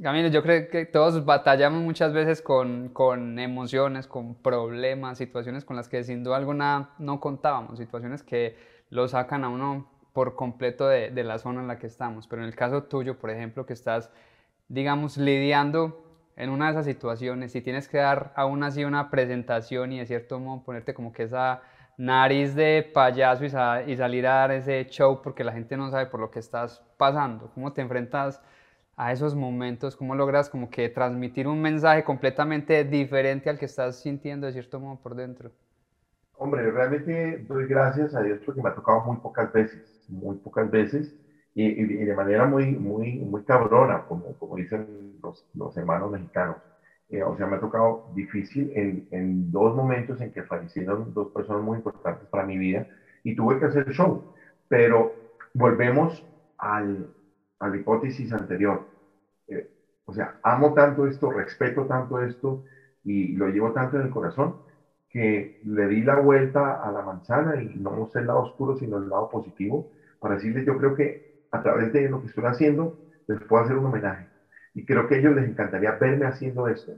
[0.00, 5.74] Camilo, yo creo que todos batallamos muchas veces con, con, emociones, con problemas, situaciones con
[5.74, 8.56] las que sin duda alguna no contábamos, situaciones que
[8.90, 12.28] lo sacan a uno por completo de, de la zona en la que estamos.
[12.28, 14.12] Pero en el caso tuyo, por ejemplo, que estás,
[14.68, 16.05] digamos, lidiando
[16.36, 20.06] en una de esas situaciones, si tienes que dar aún así una presentación y de
[20.06, 21.62] cierto modo ponerte como que esa
[21.96, 23.46] nariz de payaso y,
[23.90, 26.82] y, salir a dar ese show porque la gente no sabe por lo que estás
[26.98, 28.42] pasando, cómo te enfrentas
[28.96, 33.96] a esos momentos, cómo logras como que transmitir un mensaje completamente diferente al que estás
[33.96, 35.50] sintiendo de cierto modo por dentro.
[36.34, 40.70] Hombre, realmente doy gracias a Dios porque me ha tocado muy pocas veces, muy pocas
[40.70, 41.14] veces
[41.58, 46.58] y, de manera muy, muy, muy cabrona, como, como dicen los, los hermanos mexicanos.
[47.08, 51.28] Eh, o sea, me ha tocado difícil en, en, dos momentos en que fallecieron dos
[51.32, 52.86] personas muy importantes para mi vida
[53.22, 54.22] y tuve que hacer show.
[54.68, 55.14] Pero
[55.54, 56.22] volvemos
[56.58, 57.08] al,
[57.58, 58.86] a la hipótesis anterior.
[59.48, 59.66] Eh,
[60.04, 62.64] o sea, amo tanto esto, respeto tanto esto
[63.02, 64.56] y lo llevo tanto en el corazón
[65.08, 68.98] que le di la vuelta a la manzana y no mostré el lado oscuro, sino
[68.98, 69.88] el lado positivo
[70.18, 73.76] para decirles, yo creo que a través de lo que estoy haciendo, les puedo hacer
[73.76, 74.30] un homenaje.
[74.74, 76.92] Y creo que a ellos les encantaría verme haciendo esto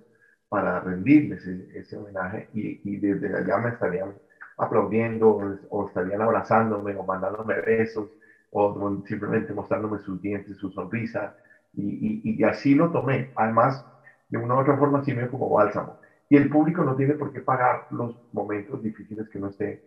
[0.49, 4.15] para rendirles e-, ese, homenaje y, desde allá me estarían
[4.57, 5.39] aplaudiendo
[5.71, 8.09] o estarían abrazándome o mandándome besos
[8.51, 11.35] o simplemente mostrándome sus dientes, su sonrisa.
[11.73, 13.31] Y, y, así lo tomé.
[13.37, 13.87] Además,
[14.29, 15.99] de una u otra forma, me como bálsamo.
[16.29, 19.83] Y el público no tiene por qué pagar los momentos difíciles que uno esté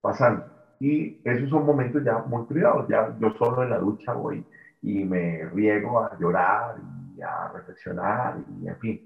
[0.00, 0.44] pasando.
[0.80, 4.46] Y esos son momentos ya muy privados, ya yo solo en la ducha voy
[4.82, 6.76] y me riego a llorar
[7.16, 9.04] y a reflexionar y en fin,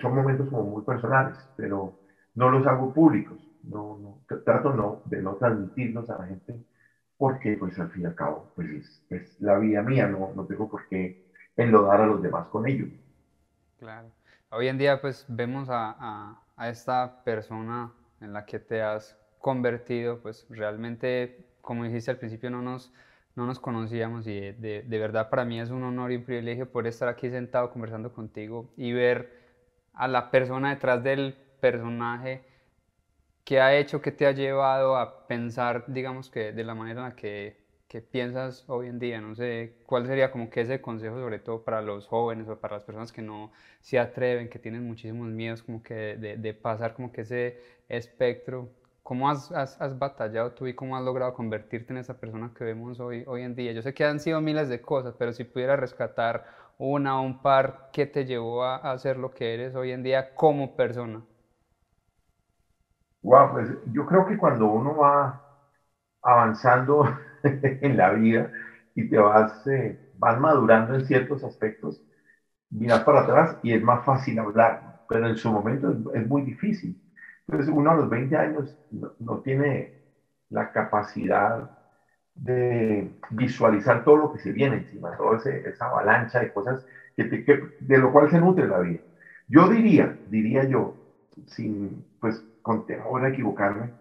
[0.00, 1.98] son momentos como muy personales, pero
[2.34, 6.62] no los hago públicos, no, no, trato no, de no transmitirlos a la gente
[7.16, 10.46] porque pues al fin y al cabo pues es, es la vida mía, no, no
[10.46, 11.22] tengo por qué
[11.56, 12.86] enlodar a los demás con ello.
[13.78, 14.10] Claro.
[14.50, 19.16] Hoy en día pues vemos a, a, a esta persona en la que te has
[19.44, 22.94] convertido, pues realmente, como dijiste al principio, no nos,
[23.36, 26.72] no nos conocíamos y de, de, verdad para mí es un honor y un privilegio
[26.72, 29.38] poder estar aquí sentado conversando contigo y ver
[29.92, 32.42] a la persona detrás del personaje
[33.44, 37.08] que ha hecho, que te ha llevado a pensar, digamos que de la manera en
[37.10, 39.20] la que, que, piensas hoy en día.
[39.20, 42.76] No sé, ¿cuál sería como que ese consejo sobre todo para los jóvenes o para
[42.76, 43.52] las personas que no
[43.82, 48.70] se atreven, que tienen muchísimos miedos como que de, de pasar como que ese espectro
[49.04, 52.98] ¿Cómo has, has, batallado tú y cómo has logrado convertirte en esa persona que vemos
[53.00, 53.72] hoy, hoy en día?
[53.72, 56.44] Yo sé que han sido miles de cosas, pero si pudieras rescatar
[56.78, 60.02] una o un par, ¿qué te llevó a, a ser lo que eres hoy en
[60.02, 61.22] día como persona?
[63.22, 65.42] Wow, pues yo creo que cuando uno va
[66.22, 67.04] avanzando
[67.44, 68.52] en la vida
[68.94, 72.02] y te vas, eh, vas madurando en ciertos aspectos,
[72.70, 76.42] miras para atrás y es más fácil hablar, pero en su momento es, es muy
[76.42, 76.98] difícil
[77.46, 78.76] entonces uno a los 20 años
[79.18, 79.94] no, tiene
[80.50, 81.70] la capacidad
[82.34, 86.84] de visualizar todo lo que se viene encima, toda esa avalancha de cosas
[87.16, 89.00] de lo cual se nutre la vida.
[89.48, 90.96] Yo diría, diría yo,
[91.46, 93.92] sin, pues con temor a equivocarme,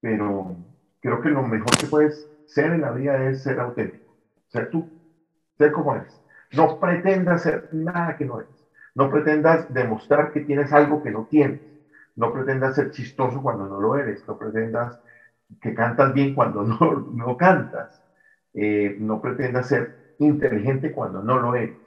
[0.00, 0.56] pero
[1.00, 4.14] creo que lo mejor que puedes ser en la vida es ser auténtico,
[4.48, 4.88] ser tú,
[5.58, 6.20] ser como eres.
[6.52, 8.66] No pretendas ser nada que no eres.
[8.94, 11.60] No pretendas demostrar que tienes algo que no tienes.
[12.16, 14.98] No pretendas ser chistoso cuando no lo eres, no pretendas
[15.60, 16.78] que cantas bien cuando no,
[17.12, 18.02] no cantas,
[18.54, 21.78] eh, no pretendas ser inteligente cuando no lo eres.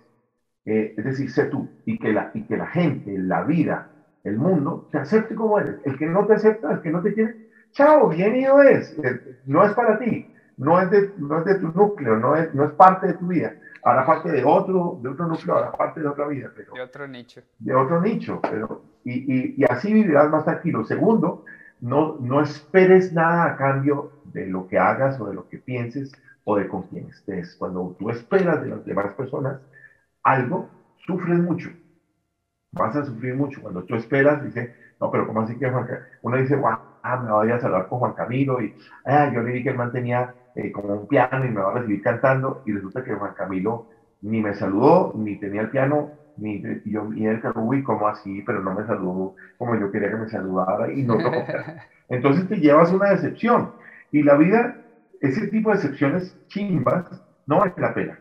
[0.66, 3.90] Eh, es decir, sé tú y que, la, y que la gente, la vida,
[4.24, 5.80] el mundo te acepte como eres.
[5.84, 7.36] El que no te acepta, el que no te quiere,
[7.72, 8.94] chao, bienvenido es.
[9.04, 12.54] Eh, no es para ti, no es de, no es de tu núcleo, no es,
[12.54, 16.00] no es parte de tu vida hará parte de otro, de otro núcleo, hará parte
[16.02, 16.52] de otra vida.
[16.56, 17.42] Pero, de otro nicho.
[17.60, 20.84] De otro nicho, pero, y, y, así vivirás más tranquilo.
[20.86, 21.46] Segundo,
[21.82, 26.12] no, no esperes nada a cambio de lo que hagas o de lo que pienses
[26.44, 27.56] o de con quien estés.
[27.56, 29.62] Cuando tú esperas de las demás personas
[30.24, 30.70] algo,
[31.06, 31.70] sufres mucho.
[32.72, 33.62] Vas a sufrir mucho.
[33.62, 35.72] Cuando tú esperas, dice, no, pero ¿cómo así que?
[36.22, 36.56] Uno dice,
[37.04, 38.74] ah, me voy a saludar con Juan Camilo y
[39.06, 41.74] ah, yo le dije que él mantenía eh, como un piano y me va a
[41.74, 43.88] recibir cantando y resulta que Juan Camilo
[44.22, 48.42] ni me saludó, ni tenía el piano, ni y yo y él uy, ¿cómo así?
[48.46, 51.44] Pero no me saludó como yo quería que me saludara y no tocó.
[52.10, 53.74] Entonces te llevas una decepción.
[54.12, 54.78] Y la vida,
[55.22, 57.06] ese tipo de decepciones chimbas,
[57.46, 58.20] no vale la pena.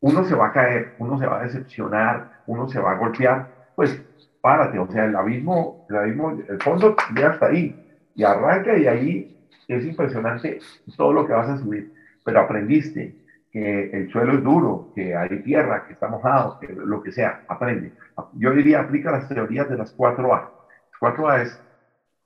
[0.00, 3.48] Uno se va a caer, uno se va a decepcionar, uno se va a golpear,
[3.76, 4.02] pues
[4.40, 7.79] párate, o sea, el abismo, el abismo, el fondo ya está ahí,
[8.20, 9.32] y arranca y ahí
[9.66, 10.58] es impresionante
[10.96, 11.90] todo lo que vas a subir,
[12.22, 13.16] pero aprendiste
[13.50, 17.40] que el suelo es duro, que hay tierra, que está mojado, que lo que sea,
[17.48, 17.94] aprende.
[18.32, 20.50] Yo diría, aplica las teorías de las 4A.
[21.00, 21.62] 4A es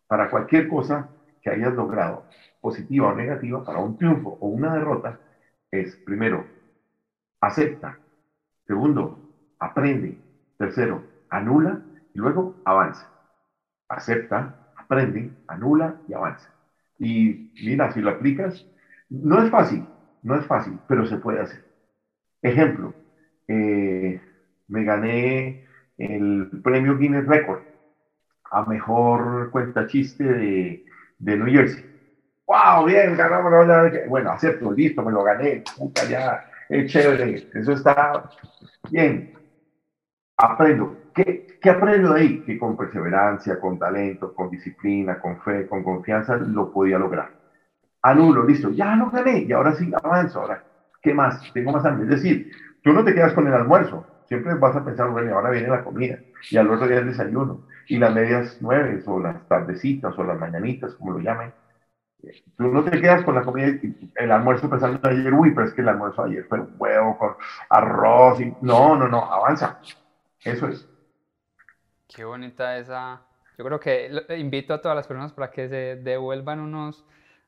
[0.09, 1.09] para cualquier cosa
[1.41, 2.27] que hayas logrado,
[2.61, 5.21] positiva o negativa, para un triunfo o una derrota,
[5.71, 6.51] es primero,
[7.41, 8.01] acepta.
[8.67, 9.21] Segundo,
[9.61, 10.19] aprende.
[10.59, 11.81] Tercero, anula
[12.13, 13.09] y luego avanza.
[13.89, 16.49] Acepta, aprende, anula y avanza.
[16.99, 18.67] Y mira, si lo aplicas,
[19.11, 19.87] no es fácil,
[20.23, 21.65] no es fácil, pero se puede hacer.
[22.43, 22.95] Ejemplo,
[23.49, 24.21] eh,
[24.69, 25.65] me gané
[25.99, 27.63] el premio Guinness Record
[28.51, 30.85] a mejor cuenta chiste de,
[31.19, 31.85] de New Jersey.
[32.47, 32.85] ¡Wow!
[32.87, 33.53] Bien, ganamos
[34.09, 35.65] Bueno, acepto, listo, me lo gané.
[35.77, 37.49] Puta, ya, es chévere.
[37.55, 38.31] Eso está
[38.91, 39.33] bien.
[40.37, 40.97] Aprendo.
[41.15, 42.43] ¿Qué, ¿Qué aprendo ahí?
[42.45, 47.45] Que con perseverancia, con talento, con disciplina, con fe, con confianza, lo podía lograr
[48.05, 50.63] anulo, listo, ya no gané y ahora sí avanzo, ahora,
[51.03, 51.41] ¿qué más?
[51.55, 52.05] Tengo más hambre.
[52.05, 52.51] Es decir,
[52.83, 55.83] tú no te quedas con el almuerzo, siempre vas a pensar, bueno, ahora viene la
[55.83, 56.19] comida
[56.51, 60.39] y al otro día el desayuno y las medias nueve o las tardecitas o las
[60.39, 61.53] mañanitas, como lo llamen.
[62.57, 63.69] Tú no te quedas con la comida,
[64.17, 67.35] el almuerzo pensando ayer, uy, pero es que el almuerzo ayer fue un huevo con
[67.69, 68.41] arroz.
[68.41, 68.55] Y...
[68.63, 69.79] No, no, no, avanza.
[70.45, 70.89] Eso es.
[72.09, 73.23] Qué bonita esa.
[73.57, 77.05] Yo creo que invito a todas las personas para que se devuelvan unos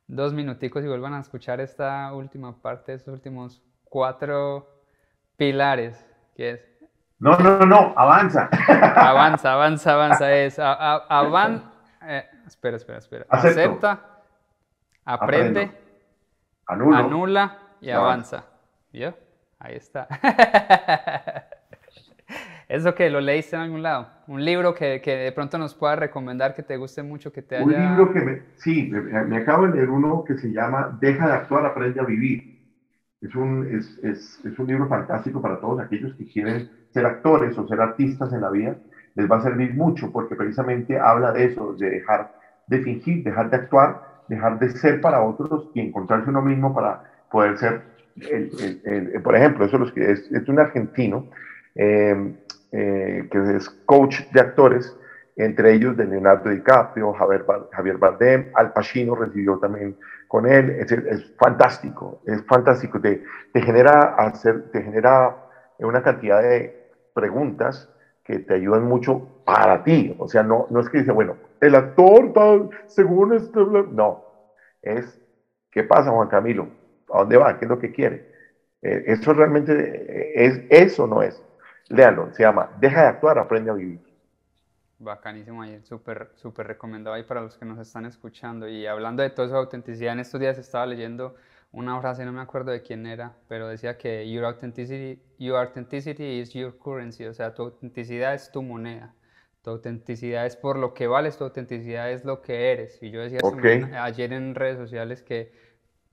[0.06, 4.68] dos minuticos y vuelvan a escuchar esta última parte, estos últimos cuatro
[5.36, 6.06] pilares,
[6.36, 6.60] que es...
[7.18, 8.48] No, no, no, avanza.
[8.68, 10.58] Avanza, avanza, avanza, es...
[10.58, 13.26] avan, eh, espera, espera, espera.
[13.28, 14.00] Acepta,
[15.04, 15.72] aprende,
[16.66, 18.44] anula y avanza.
[18.92, 19.14] ¿Yo?
[19.58, 20.06] Ahí está.
[22.68, 24.08] ¿Eso que lo leíste en algún lado?
[24.26, 27.56] Un libro que, que, de pronto nos pueda recomendar que te guste mucho, que te
[27.56, 27.64] haya...
[27.64, 28.42] Un libro que me...
[28.56, 32.56] Sí, me, acabo de leer uno que se llama Deja de actuar, aprende a vivir.
[33.20, 37.56] Es un, es, es, es un libro fantástico para todos aquellos que quieren ser actores
[37.56, 38.76] o ser artistas en la vida.
[39.14, 42.34] Les va a servir mucho porque precisamente habla de eso, de dejar
[42.66, 47.04] de fingir, dejar de actuar, dejar de ser para otros y encontrarse uno mismo para
[47.30, 47.82] poder ser,
[48.16, 51.28] el, el, por ejemplo, eso es, es un argentino
[51.76, 52.34] eh,
[52.78, 54.94] eh, que es coach de actores,
[55.34, 59.96] entre ellos de Leonardo DiCaprio, Javier, Bardem, Al Pacino recibió también
[60.28, 65.36] con él, es, fantástico, es fantástico, te, te, genera hacer, te genera
[65.78, 67.90] una cantidad de preguntas
[68.22, 71.74] que te ayudan mucho para ti, o sea, no, no es que dice, bueno, el
[71.76, 73.58] actor según este,
[73.92, 74.22] no,
[74.82, 75.18] es,
[75.70, 76.68] ¿qué pasa Juan Camilo?
[77.10, 77.58] ¿A dónde va?
[77.58, 78.30] ¿Qué es lo que quiere?
[78.82, 81.42] Eh, eso realmente es, eso no es.
[81.88, 84.00] Léalo, se llama Deja de actuar, aprende a vivir.
[84.98, 88.66] Bacanísimo ahí, súper, súper recomendado ahí para los que nos están escuchando.
[88.66, 91.36] Y hablando de toda esa autenticidad, en estos días estaba leyendo
[91.72, 96.40] una frase, no me acuerdo de quién era, pero decía que your authenticity, your authenticity
[96.40, 99.14] is your currency, o sea, tu autenticidad es tu moneda.
[99.62, 103.02] Tu autenticidad es por lo que vales, tu autenticidad es lo que eres.
[103.02, 103.40] Y yo decía
[104.02, 105.52] ayer en redes sociales que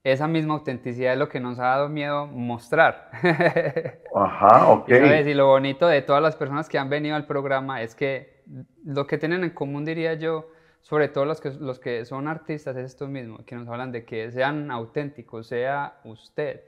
[0.03, 3.09] esa misma autenticidad es lo que nos ha dado miedo mostrar.
[4.15, 4.89] Ajá, ok.
[4.89, 8.43] Y, lo bonito de todas las personas que han venido al programa es que
[8.83, 10.49] lo que tienen en común, diría yo,
[10.81, 14.03] sobre todo los que, los que son artistas, es esto mismo, que nos hablan de
[14.03, 16.63] que sean auténticos, sea usted.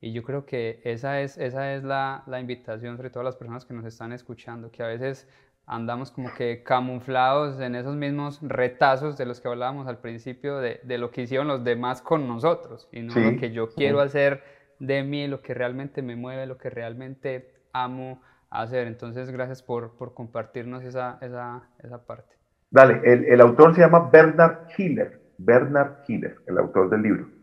[0.00, 3.34] Y yo creo que esa es, esa es la, la invitación, sobre todo a las
[3.34, 5.26] personas que nos están escuchando, que a veces
[5.66, 10.80] andamos como que camuflados en esos mismos retazos de los que hablábamos al principio, de,
[10.84, 14.42] de lo que hicieron los demás con nosotros, y no lo que yo quiero hacer
[14.78, 18.86] de mí, lo que realmente me mueve, lo que realmente amo hacer.
[18.86, 22.34] Entonces, gracias por, por compartirnos esa, esa, esa, parte.
[22.70, 27.35] Dale, el, el autor se llama Bernard Hiller, Bernard Hiller, el autor del libro.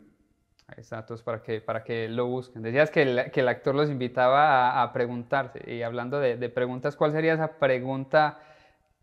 [0.78, 2.62] Exacto, para que, para que lo busquen.
[2.62, 5.60] Decías que el, que el actor los invitaba a, preguntarse.
[5.70, 8.40] Y hablando de, preguntas, ¿cuál sería esa pregunta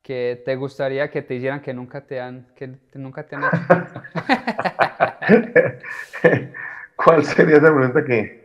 [0.02, 3.60] que te gustaría que te hicieran que nunca te han, que nunca te han hecho?
[6.96, 8.40] ¿Cuál sería esa pregunta que,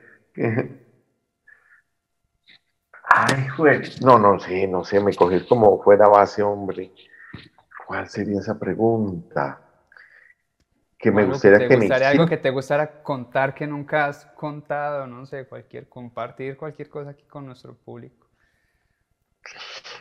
[3.07, 4.01] Ay, juez.
[4.01, 6.91] No, no sé, no sé, me cogí como fuera base, hombre.
[7.87, 9.64] ¿Cuál sería esa pregunta?
[10.97, 15.25] Que me gustaría que, me Algo que te gustara contar que nunca has contado, no
[15.25, 18.27] sé, cualquier, compartir cualquier cosa aquí con nuestro público.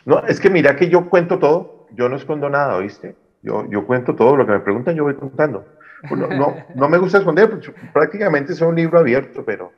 [0.05, 3.15] No, es que mira que yo cuento todo, yo no escondo nada, ¿oíste?
[3.41, 5.65] Yo, yo cuento todo, lo que me preguntan yo voy contando.
[6.09, 9.73] No, no, no me gusta esconder, pues, prácticamente es un libro abierto, pero...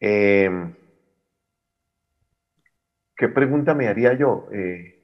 [0.00, 0.50] Eh,
[3.16, 4.46] ¿Qué pregunta me haría yo?
[4.52, 4.96] Eh,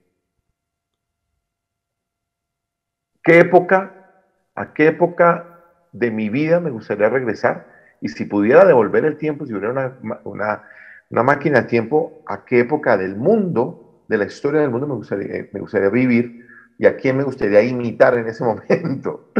[3.22, 4.01] ¿Qué época,
[4.54, 5.44] a qué época
[5.92, 7.66] de mi vida me gustaría regresar?
[8.00, 9.92] Y si pudiera devolver el tiempo, si hubiera una,
[10.24, 10.62] una,
[11.10, 14.94] una máquina de tiempo, ¿a qué época del mundo, de la historia del mundo me
[14.94, 16.46] gustaría, me gustaría vivir?
[16.78, 19.32] ¿Y a quién me gustaría imitar en ese momento?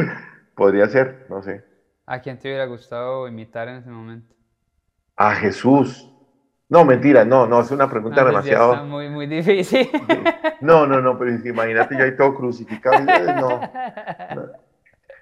[0.55, 1.65] Podría ser, no sé.
[2.07, 4.35] ¿A quién te hubiera gustado imitar en ese momento?
[5.17, 6.09] A Jesús.
[6.69, 8.73] No, mentira, no, no, es una pregunta demasiado.
[8.73, 9.89] Está muy, muy difícil.
[10.63, 13.01] No, no, no, pero imagínate yo ahí todo crucificado.
[13.01, 13.61] no,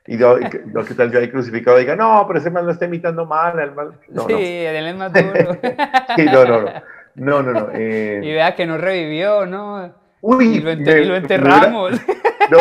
[0.07, 1.78] Y yo, ¿qué tal yo ahí crucificado?
[1.78, 3.59] Diga, no, pero ese mal lo está imitando mal.
[3.59, 3.92] El mal.
[4.09, 5.59] No, sí, él es más duro.
[6.16, 6.72] sí, no, no, no.
[7.14, 7.68] No, no, no.
[7.74, 8.20] Eh.
[8.22, 9.94] Y vea que no revivió, ¿no?
[10.22, 12.01] Uy, y lo, lo enterramos.
[12.51, 12.59] No,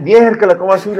[0.00, 0.92] miércoles, ¿cómo así?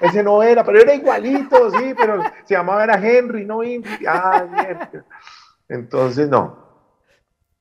[0.00, 3.88] Ese no era, pero era igualito, sí, pero se llamaba era Henry, no Indy.
[4.06, 5.04] Ah, miércoles.
[5.68, 6.58] Entonces, no.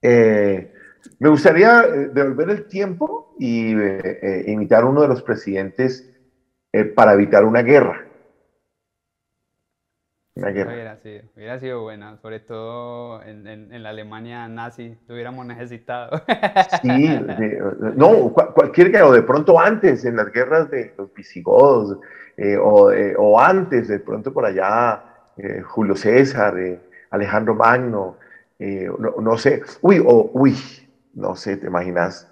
[0.02, 0.74] Eh,
[1.20, 6.11] me gustaría eh, devolver el tiempo y eh, imitar a uno de los presidentes
[6.96, 8.06] para evitar una guerra.
[10.36, 10.74] Una guerra.
[10.74, 16.22] Hubiera sido, hubiera sido buena, sobre todo en, la Alemania nazi, lo hubiéramos necesitado.
[16.82, 17.20] Sí,
[17.96, 22.00] no, cualquier guerra, o de pronto antes, en las guerras de los visigodos,
[22.62, 25.04] o, o, antes, de pronto por allá,
[25.66, 26.56] Julio César,
[27.10, 28.18] Alejandro Magno,
[28.64, 28.88] eh,
[29.20, 30.56] no, sé, uy, o uy,
[31.16, 32.31] no sé, ¿te imaginas?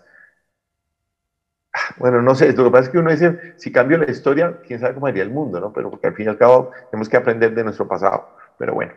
[1.98, 4.80] Bueno, no sé, lo que pasa es que uno dice, si cambio la historia, quién
[4.80, 5.74] sabe cómo sería el mundo, ¿no?
[5.74, 8.94] Pero porque al fin y al cabo tenemos que aprender de nuestro pasado, pero bueno.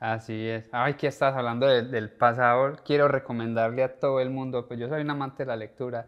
[0.00, 0.68] Así es.
[0.70, 2.76] Ay, que estás hablando del pasado.
[2.84, 6.06] Quiero recomendarle a todo el mundo, pues yo soy un amante de la lectura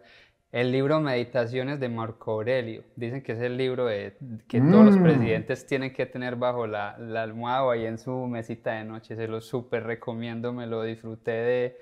[0.51, 2.83] el libro Meditaciones de Marco Aurelio.
[2.95, 4.17] Dicen que es el libro de,
[4.47, 5.03] que todos los mm.
[5.03, 9.15] presidentes tienen que tener bajo la, la almohada o ahí en su mesita de noche.
[9.15, 11.77] Se lo súper recomiendo, me lo disfruté de,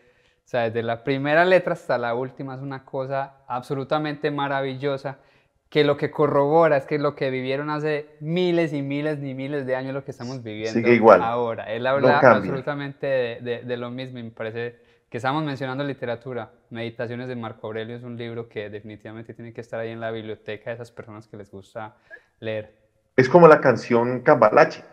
[0.50, 2.56] o sea, desde la primera letra hasta la última.
[2.56, 5.20] Es una cosa absolutamente maravillosa
[5.70, 9.68] que lo que corrobora es que lo que vivieron hace miles y miles y miles
[9.68, 11.22] de años lo que estamos viviendo igual.
[11.22, 11.72] ahora.
[11.72, 16.50] Él habla absolutamente de, de, de lo mismo y me parece que estamos mencionando literatura,
[16.72, 20.10] Meditaciones de Marco Aurelio es un libro que definitivamente tiene que estar ahí en la
[20.10, 21.96] biblioteca de esas personas que les gusta
[22.40, 22.74] leer.
[23.16, 24.84] Es como la canción Cambalache.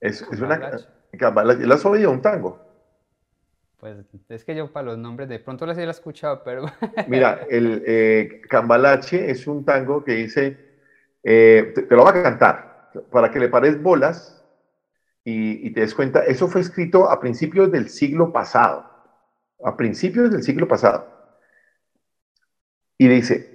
[0.00, 0.58] Es, es una
[1.18, 1.66] Cambalache.
[1.66, 2.63] ¿La has oído un tango?
[3.84, 3.98] Pues
[4.30, 6.64] es que yo para los nombres de pronto les he escuchado, pero...
[7.06, 10.56] Mira, el eh, Cambalache es un tango que dice,
[11.22, 14.42] eh, te, lo va a cantar, para que le pares bolas
[15.22, 18.90] y, y te des cuenta, eso fue escrito a principios del siglo pasado
[19.62, 21.06] a principios del siglo pasado.
[22.96, 23.54] Y dice,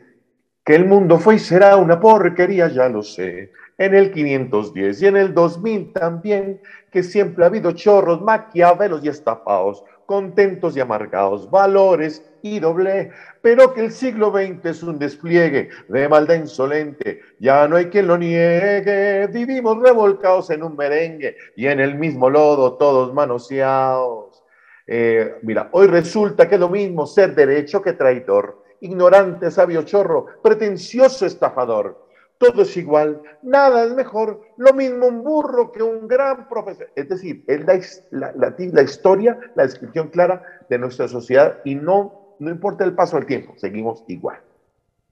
[0.64, 3.52] que el mundo fue y será una porquería, ya lo sé.
[3.80, 6.62] En el 510 y en el 2000 también,
[6.92, 13.12] que siempre ha habido chorros, maquiavelos y estafados, contentos y amargados, valores y doble,
[13.44, 18.08] pero que el siglo XX es un despliegue de maldad insolente, ya no hay quien
[18.08, 24.44] lo niegue, vivimos revolcados en un merengue y en el mismo lodo todos manoseados.
[24.88, 30.26] Eh, mira, hoy resulta que es lo mismo ser derecho que traidor, ignorante, sabio chorro,
[30.42, 32.09] pretencioso estafador.
[32.40, 36.90] Todo es igual, nada es mejor, lo mismo un burro que un gran profesor.
[36.96, 42.50] Es decir, es la, la, historia, la descripción clara de nuestra sociedad y no, no
[42.50, 44.40] importa el paso del tiempo, seguimos igual.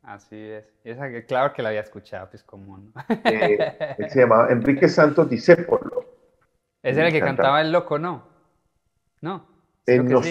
[0.03, 0.63] Así es.
[0.85, 2.93] Esa claro que la había escuchado, pues común.
[3.25, 6.05] Eh, se llamaba Enrique Santos Discépolo.
[6.81, 8.23] Ese era el que cantaba el loco, ¿no?
[9.19, 9.45] No.
[9.85, 10.21] Eh, no,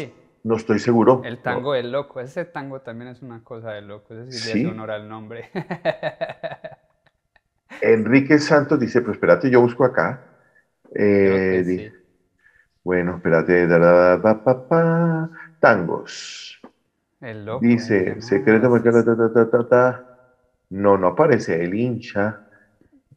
[0.45, 1.21] no, estoy seguro.
[1.27, 4.71] El tango del loco, ese tango también es una cosa de loco, ese sí, le
[4.71, 5.51] honor al nombre.
[7.81, 10.20] Enrique Santos dice, pues espérate, yo busco acá.
[10.95, 11.93] Eh,
[12.83, 13.66] bueno, espérate,
[15.61, 16.61] tangos.
[17.20, 17.66] El loco.
[17.66, 18.68] Dice, secreto,
[20.70, 22.41] no, no aparece el hincha,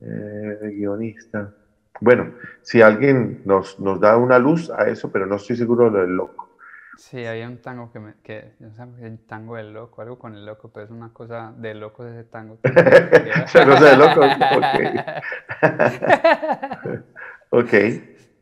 [0.01, 1.53] eh, el guionista.
[2.01, 6.15] Bueno, si alguien nos, nos da una luz a eso, pero no estoy seguro del
[6.15, 6.48] loco.
[6.97, 8.53] Sí, había un tango que, me, que
[9.01, 12.25] el tango del loco, algo con el loco, pero es una cosa de locos ese
[12.25, 12.57] tango.
[12.63, 14.21] Esa cosa de loco,
[17.51, 17.73] ok.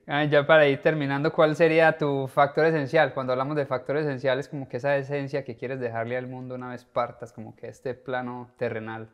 [0.10, 3.14] Ah, ya para ir terminando, ¿cuál sería tu factor esencial?
[3.14, 6.70] Cuando hablamos de factores esenciales, como que esa esencia que quieres dejarle al mundo una
[6.70, 9.10] vez partas, como que este plano terrenal.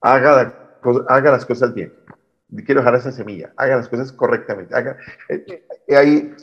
[0.00, 0.54] Haga,
[1.08, 1.92] haga las cosas bien.
[2.64, 3.52] Quiero dejar esa semilla.
[3.56, 4.74] Haga las cosas correctamente.
[4.74, 4.96] Haga,
[5.28, 6.34] eh, eh, hay,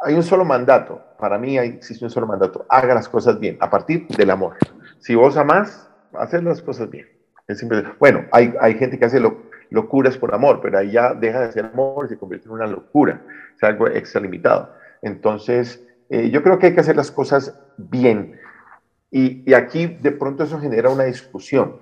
[0.00, 1.02] hay un solo mandato.
[1.18, 2.66] Para mí existe un solo mandato.
[2.68, 4.56] Haga las cosas bien, a partir del amor.
[4.98, 7.06] Si vos amás, hacer las cosas bien.
[7.46, 7.84] Es simple.
[7.98, 11.52] Bueno, hay, hay gente que hace lo, locuras por amor, pero ahí ya deja de
[11.52, 13.22] ser amor y se convierte en una locura,
[13.54, 14.72] es algo extralimitado.
[15.02, 18.38] Entonces, eh, yo creo que hay que hacer las cosas bien.
[19.10, 21.78] Y, aquí de pronto eso genera una discusión,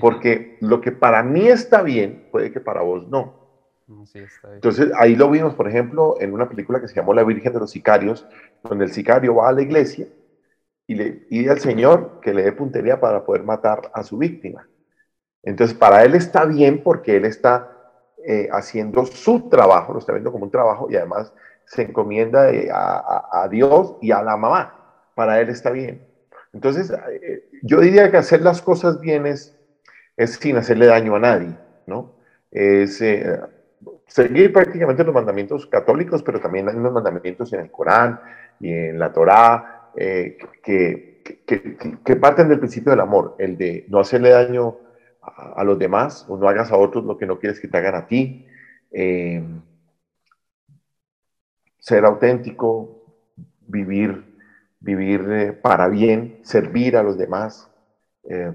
[0.00, 3.37] porque lo que para mí está bien, puede que para vos no.
[4.52, 7.60] Entonces, ahí lo vimos, por ejemplo, en una película que se llamó La Virgen de
[7.60, 8.26] los Sicarios,
[8.62, 10.06] donde el sicario va a la iglesia
[10.86, 14.68] y le pide al Señor que le dé puntería para poder matar a su víctima.
[15.42, 17.72] Entonces, para él está bien porque él está
[18.26, 21.32] eh, haciendo su trabajo, lo está viendo como un trabajo y además
[21.64, 24.74] se encomienda eh, a, Dios y a la mamá.
[25.14, 26.06] Para él está bien.
[26.52, 29.56] Entonces, eh, yo diría que hacer las cosas bien es,
[30.26, 32.12] sin hacerle daño a nadie, ¿no?
[34.08, 38.20] Seguir prácticamente los mandamientos católicos, pero también hay unos mandamientos en el Corán
[38.58, 41.22] y en la Torá que,
[42.04, 44.76] que parten del principio del amor, el de no hacerle daño
[45.36, 47.94] a, los demás o no hagas a otros lo que no quieres que te hagan
[47.94, 48.46] a ti.
[48.90, 49.42] Eh,
[51.78, 53.04] ser auténtico,
[53.66, 54.36] vivir,
[54.80, 57.70] vivir eh, para bien, servir a los demás,
[58.24, 58.52] eh,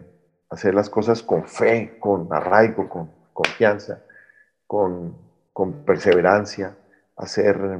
[0.49, 4.04] hacer las cosas con fe, con arraigo, con confianza,
[4.68, 5.16] con,
[5.54, 6.76] con perseverancia,
[7.16, 7.80] hacer,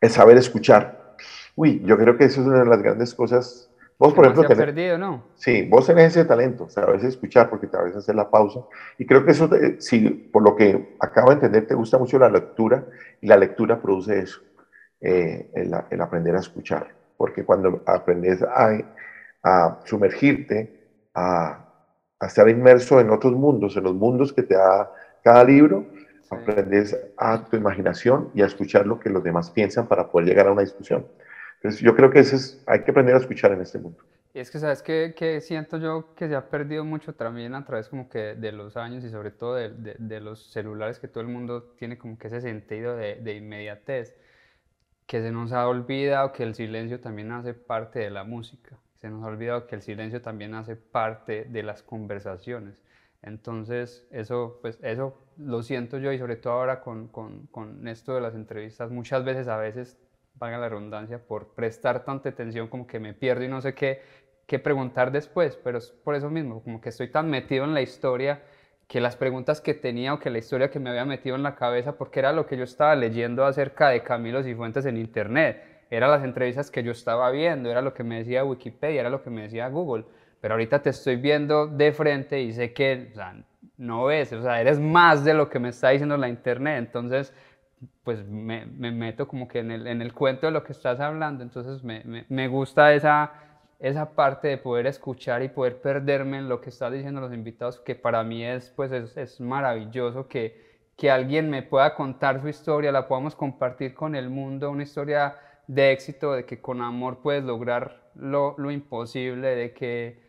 [0.00, 1.16] es saber escuchar.
[1.54, 4.64] Uy, yo creo que eso es una de las grandes cosas Vos, por ejemplo, tenés,
[4.64, 5.22] perdido, ¿no?
[5.36, 8.60] Sí, vos tenés ese talento, sabes escuchar porque te sabes hacer la pausa.
[8.98, 9.48] Y creo que eso,
[9.78, 12.84] si por lo que acabo de entender, te gusta mucho la lectura
[13.20, 14.40] y la lectura produce eso,
[15.00, 16.88] eh, el, aprender a escuchar.
[17.16, 18.76] Porque cuando aprendes a,
[19.44, 21.64] a sumergirte, a,
[22.18, 24.90] a, estar inmerso en otros mundos, en los mundos que te da
[25.22, 25.86] cada libro,
[26.34, 30.46] aprendes a tu imaginación y a escuchar lo que los demás piensan para poder llegar
[30.46, 31.06] a una discusión.
[31.56, 33.98] Entonces yo creo que eso es, hay que aprender a escuchar en este mundo.
[34.34, 37.64] Y es que, ¿sabes qué, que siento yo que se ha perdido mucho también a
[37.64, 41.22] través como que de los años y sobre todo de, de, los celulares que todo
[41.22, 44.16] el mundo tiene como que ese sentido de, de, inmediatez,
[45.06, 49.08] que se nos ha olvidado que el silencio también hace parte de la música, se
[49.08, 52.82] nos ha olvidado que el silencio también hace parte de las conversaciones.
[53.26, 58.14] Entonces, eso, pues, eso lo siento yo y sobre todo ahora con, con, con esto
[58.14, 59.98] de las entrevistas, muchas veces a veces
[60.34, 64.02] valga la redundancia, por prestar tanta atención como que me pierdo y no sé qué,
[64.46, 67.80] qué preguntar después, pero es por eso mismo, como que estoy tan metido en la
[67.80, 68.42] historia
[68.88, 71.54] que las preguntas que tenía o que la historia que me había metido en la
[71.54, 76.10] cabeza, porque era lo que yo estaba leyendo acerca de Camilo Cifuentes en internet, eran
[76.10, 79.30] las entrevistas que yo estaba viendo, era lo que me decía Wikipedia, era lo que
[79.30, 80.04] me decía Google,
[80.44, 83.34] pero ahorita te estoy viendo de frente y sé que o sea,
[83.78, 87.32] no ves, o sea, eres más de lo que me está diciendo la internet, entonces
[88.02, 91.00] pues me, me, meto como que en el, en el, cuento de lo que estás
[91.00, 93.32] hablando, entonces me, me, gusta esa,
[93.78, 97.80] esa parte de poder escuchar y poder perderme en lo que están diciendo los invitados,
[97.80, 102.48] que para mí es, pues es, es, maravilloso que, que alguien me pueda contar su
[102.48, 105.38] historia, la podamos compartir con el mundo, una historia
[105.68, 110.23] de éxito, de que con amor puedes lograr lo, lo imposible, de que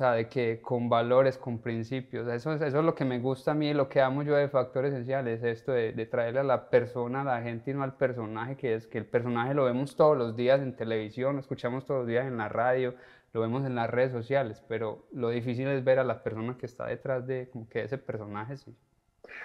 [0.00, 3.52] sea, de que con valores, con principios, eso es, eso es lo que me gusta
[3.52, 6.44] a mí, lo que amo yo de Factor Esencial, es esto de, de, traerle a
[6.44, 9.64] la persona, a la gente y no al personaje, que es que el personaje lo
[9.64, 12.94] vemos todos los días en televisión, lo escuchamos todos los días en la radio,
[13.32, 16.66] lo vemos en las redes sociales, pero lo difícil es ver a la persona que
[16.66, 18.74] está detrás de como que ese personaje, sí.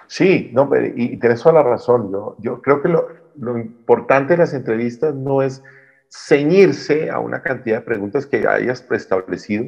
[0.08, 2.12] Sí, no, y tienes toda la razón.
[2.12, 5.64] Yo, yo creo que lo, lo importante de las entrevistas no es
[6.10, 9.66] ceñirse a una cantidad de preguntas que hayas preestablecido,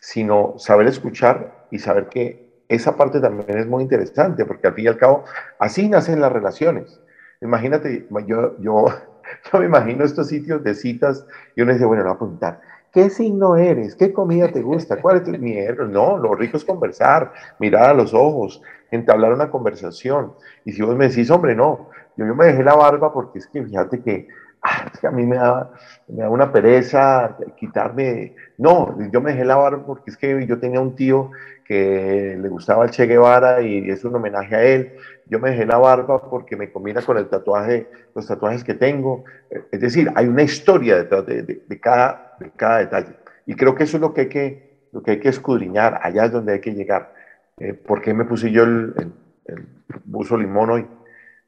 [0.00, 4.84] sino saber escuchar y saber que esa parte también es muy interesante, porque al fin
[4.84, 5.24] y al cabo,
[5.58, 7.00] así nacen las relaciones.
[7.40, 8.86] Imagínate, yo, yo,
[9.52, 11.24] yo me imagino estos sitios de citas
[11.54, 12.58] y uno dice, bueno, no voy a preguntar,
[12.92, 13.96] ¿qué signo eres?
[13.96, 15.00] ¿Qué comida te gusta?
[15.00, 15.86] ¿Cuál es tu mierda?
[15.86, 20.34] No, lo rico es conversar, mirar a los ojos, entablar una conversación.
[20.64, 23.46] Y si vos me decís, hombre, no, yo, yo me dejé la barba porque es
[23.48, 24.26] que fíjate que
[24.62, 25.70] Ah, es que a mí me da,
[26.08, 28.34] me da una pereza quitarme.
[28.56, 31.30] No, yo me dejé la barba porque es que yo tenía un tío
[31.64, 34.94] que le gustaba el Che Guevara y es un homenaje a él.
[35.26, 39.24] Yo me dejé la barba porque me combina con el tatuaje, los tatuajes que tengo.
[39.70, 43.16] Es decir, hay una historia detrás de, de, cada, de cada detalle.
[43.44, 46.24] Y creo que eso es lo que hay que, lo que, hay que escudriñar, allá
[46.24, 47.12] es donde hay que llegar.
[47.58, 49.12] eh, ¿por qué me puse yo el,
[49.44, 49.66] el,
[50.04, 50.86] buzo limón hoy?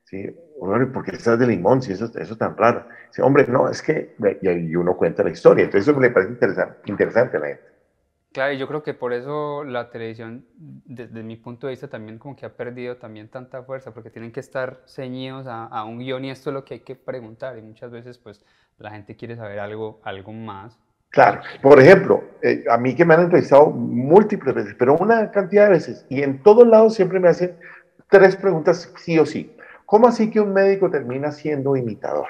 [0.04, 0.36] ¿Sí?
[0.61, 1.82] ¿Por qué estás de limón?
[1.82, 2.86] Si eso, eso es tan raro.
[3.08, 5.64] Dice, hombre, no, es que, y uno cuenta la historia.
[5.64, 7.62] Entonces eso me parece interesante, interesante a la gente.
[8.32, 12.18] Claro, y yo creo que por eso la televisión, desde mi punto de vista, también
[12.18, 15.98] como que ha perdido también tanta fuerza, porque tienen que estar ceñidos a, a, un
[15.98, 17.58] guion y esto es lo que hay que preguntar.
[17.58, 18.44] Y muchas veces, pues,
[18.78, 20.78] la gente quiere saber algo, algo más.
[21.11, 25.64] Claro, por ejemplo, eh, a mí que me han entrevistado múltiples veces, pero una cantidad
[25.64, 27.56] de veces, y en todos lados siempre me hacen
[28.08, 29.52] tres preguntas sí o sí.
[29.91, 32.28] ¿Cómo así que un médico termina siendo imitador?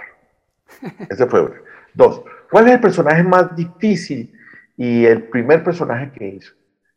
[1.10, 1.54] Ese fue uno.
[1.92, 4.32] Dos, ¿cuál es el personaje más difícil
[4.78, 6.54] y el primer personaje que hizo.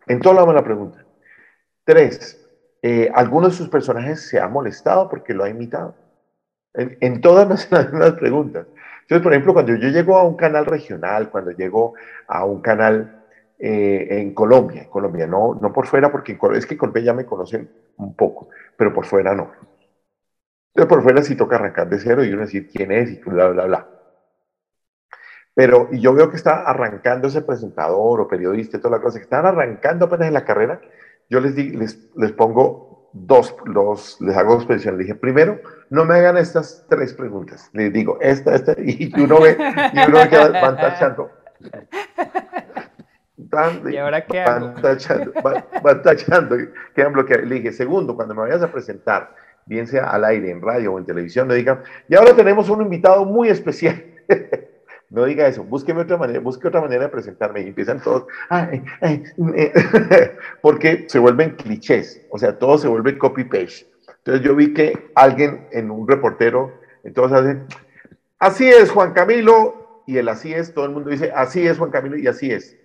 [0.08, 1.04] En todo lado me la pregunta.
[1.84, 2.42] Tres,
[2.82, 5.98] eh, ¿alguno de sus personajes se ha molestado porque lo ha imitado?
[6.74, 8.68] En, todas las, preguntas.
[9.02, 11.96] Entonces, por ejemplo, cuando yo llego a un canal regional, cuando llego
[12.26, 13.26] a un canal
[13.60, 17.26] eh, en Colombia, en Colombia, no, no por fuera, porque es que Colombia ya me
[17.26, 18.48] conocen un poco,
[18.78, 19.52] pero por fuera no.
[20.76, 23.50] Entonces, por fuera sí toca arrancar de cero y uno decir quién es y bla,
[23.50, 23.88] bla, bla.
[25.54, 29.20] Pero y yo veo que está arrancando ese presentador o periodista y toda la cosa,
[29.20, 30.82] que están arrancando apenas en la carrera,
[31.30, 35.00] yo les, les, les pongo dos, dos, les hago dos peticiones.
[35.00, 35.60] dije, primero,
[35.92, 37.70] no me hagan estas tres preguntas.
[37.74, 39.56] Les digo, esta, esta, y uno ve,
[39.94, 41.32] y uno ve que van tachando.
[43.92, 44.82] ¿Y ahora qué van hago?
[44.82, 45.32] Tachando,
[45.84, 46.58] van, tachando,
[46.96, 47.46] quedan bloqueados.
[47.46, 49.36] Le dije, segundo, cuando me vayas a presentar,
[49.66, 52.82] bien sea al aire, en radio o en televisión, me digan, y ahora tenemos un
[52.82, 54.04] invitado muy especial.
[55.10, 58.26] No diga eso, búsqueme otra manera, busque otra manera de presentarme y empiezan todos,
[60.64, 63.86] porque se vuelven clichés, o sea, todo se vuelve copy-paste.
[64.18, 67.60] Entonces yo vi que alguien en un reportero, entonces hace,
[68.40, 71.92] así es Juan Camilo, y el así es, todo el mundo dice, así es Juan
[71.92, 72.76] Camilo y así es.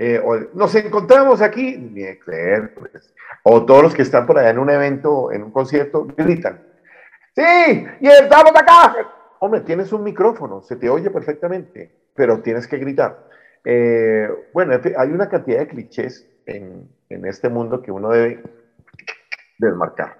[0.00, 3.12] Eh, o, nos encontramos aquí, ni creer, pues.
[3.42, 6.62] o todos los que están por allá en un evento, en un concierto, gritan,
[7.34, 8.94] sí, y estamos acá,
[9.40, 13.26] hombre, tienes un micrófono, se te oye perfectamente, pero tienes que gritar.
[13.64, 18.40] Eh, bueno, hay una cantidad de clichés en, en, este mundo que uno debe
[19.58, 20.16] desmarcar.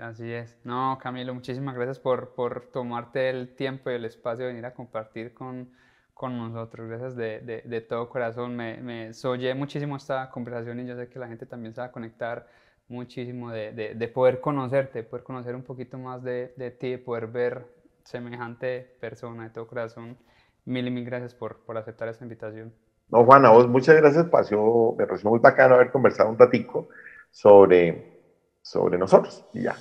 [0.00, 0.58] Así es.
[0.64, 4.74] No, Camilo, muchísimas gracias por, por tomarte el tiempo y el espacio de venir a
[4.74, 5.70] compartir con,
[6.18, 6.88] con nosotros.
[6.88, 8.56] Gracias de, de, de, todo corazón.
[8.56, 11.86] Me, me soñé muchísimo esta conversación y yo sé que la gente también se va
[11.86, 12.48] a conectar
[12.88, 16.48] muchísimo de, de poder conocerte, poder conocer un poquito más de,
[16.80, 17.66] ti, de poder ver
[18.02, 20.18] semejante persona de todo corazón.
[20.64, 22.74] Mil y mil gracias por, por aceptar esta invitación.
[23.10, 24.26] No, Juan, a vos muchas gracias.
[24.26, 26.88] Pareció, me pareció muy bacano haber conversado un ratico
[27.30, 28.24] sobre,
[28.60, 29.46] sobre nosotros.
[29.54, 29.76] Y ya.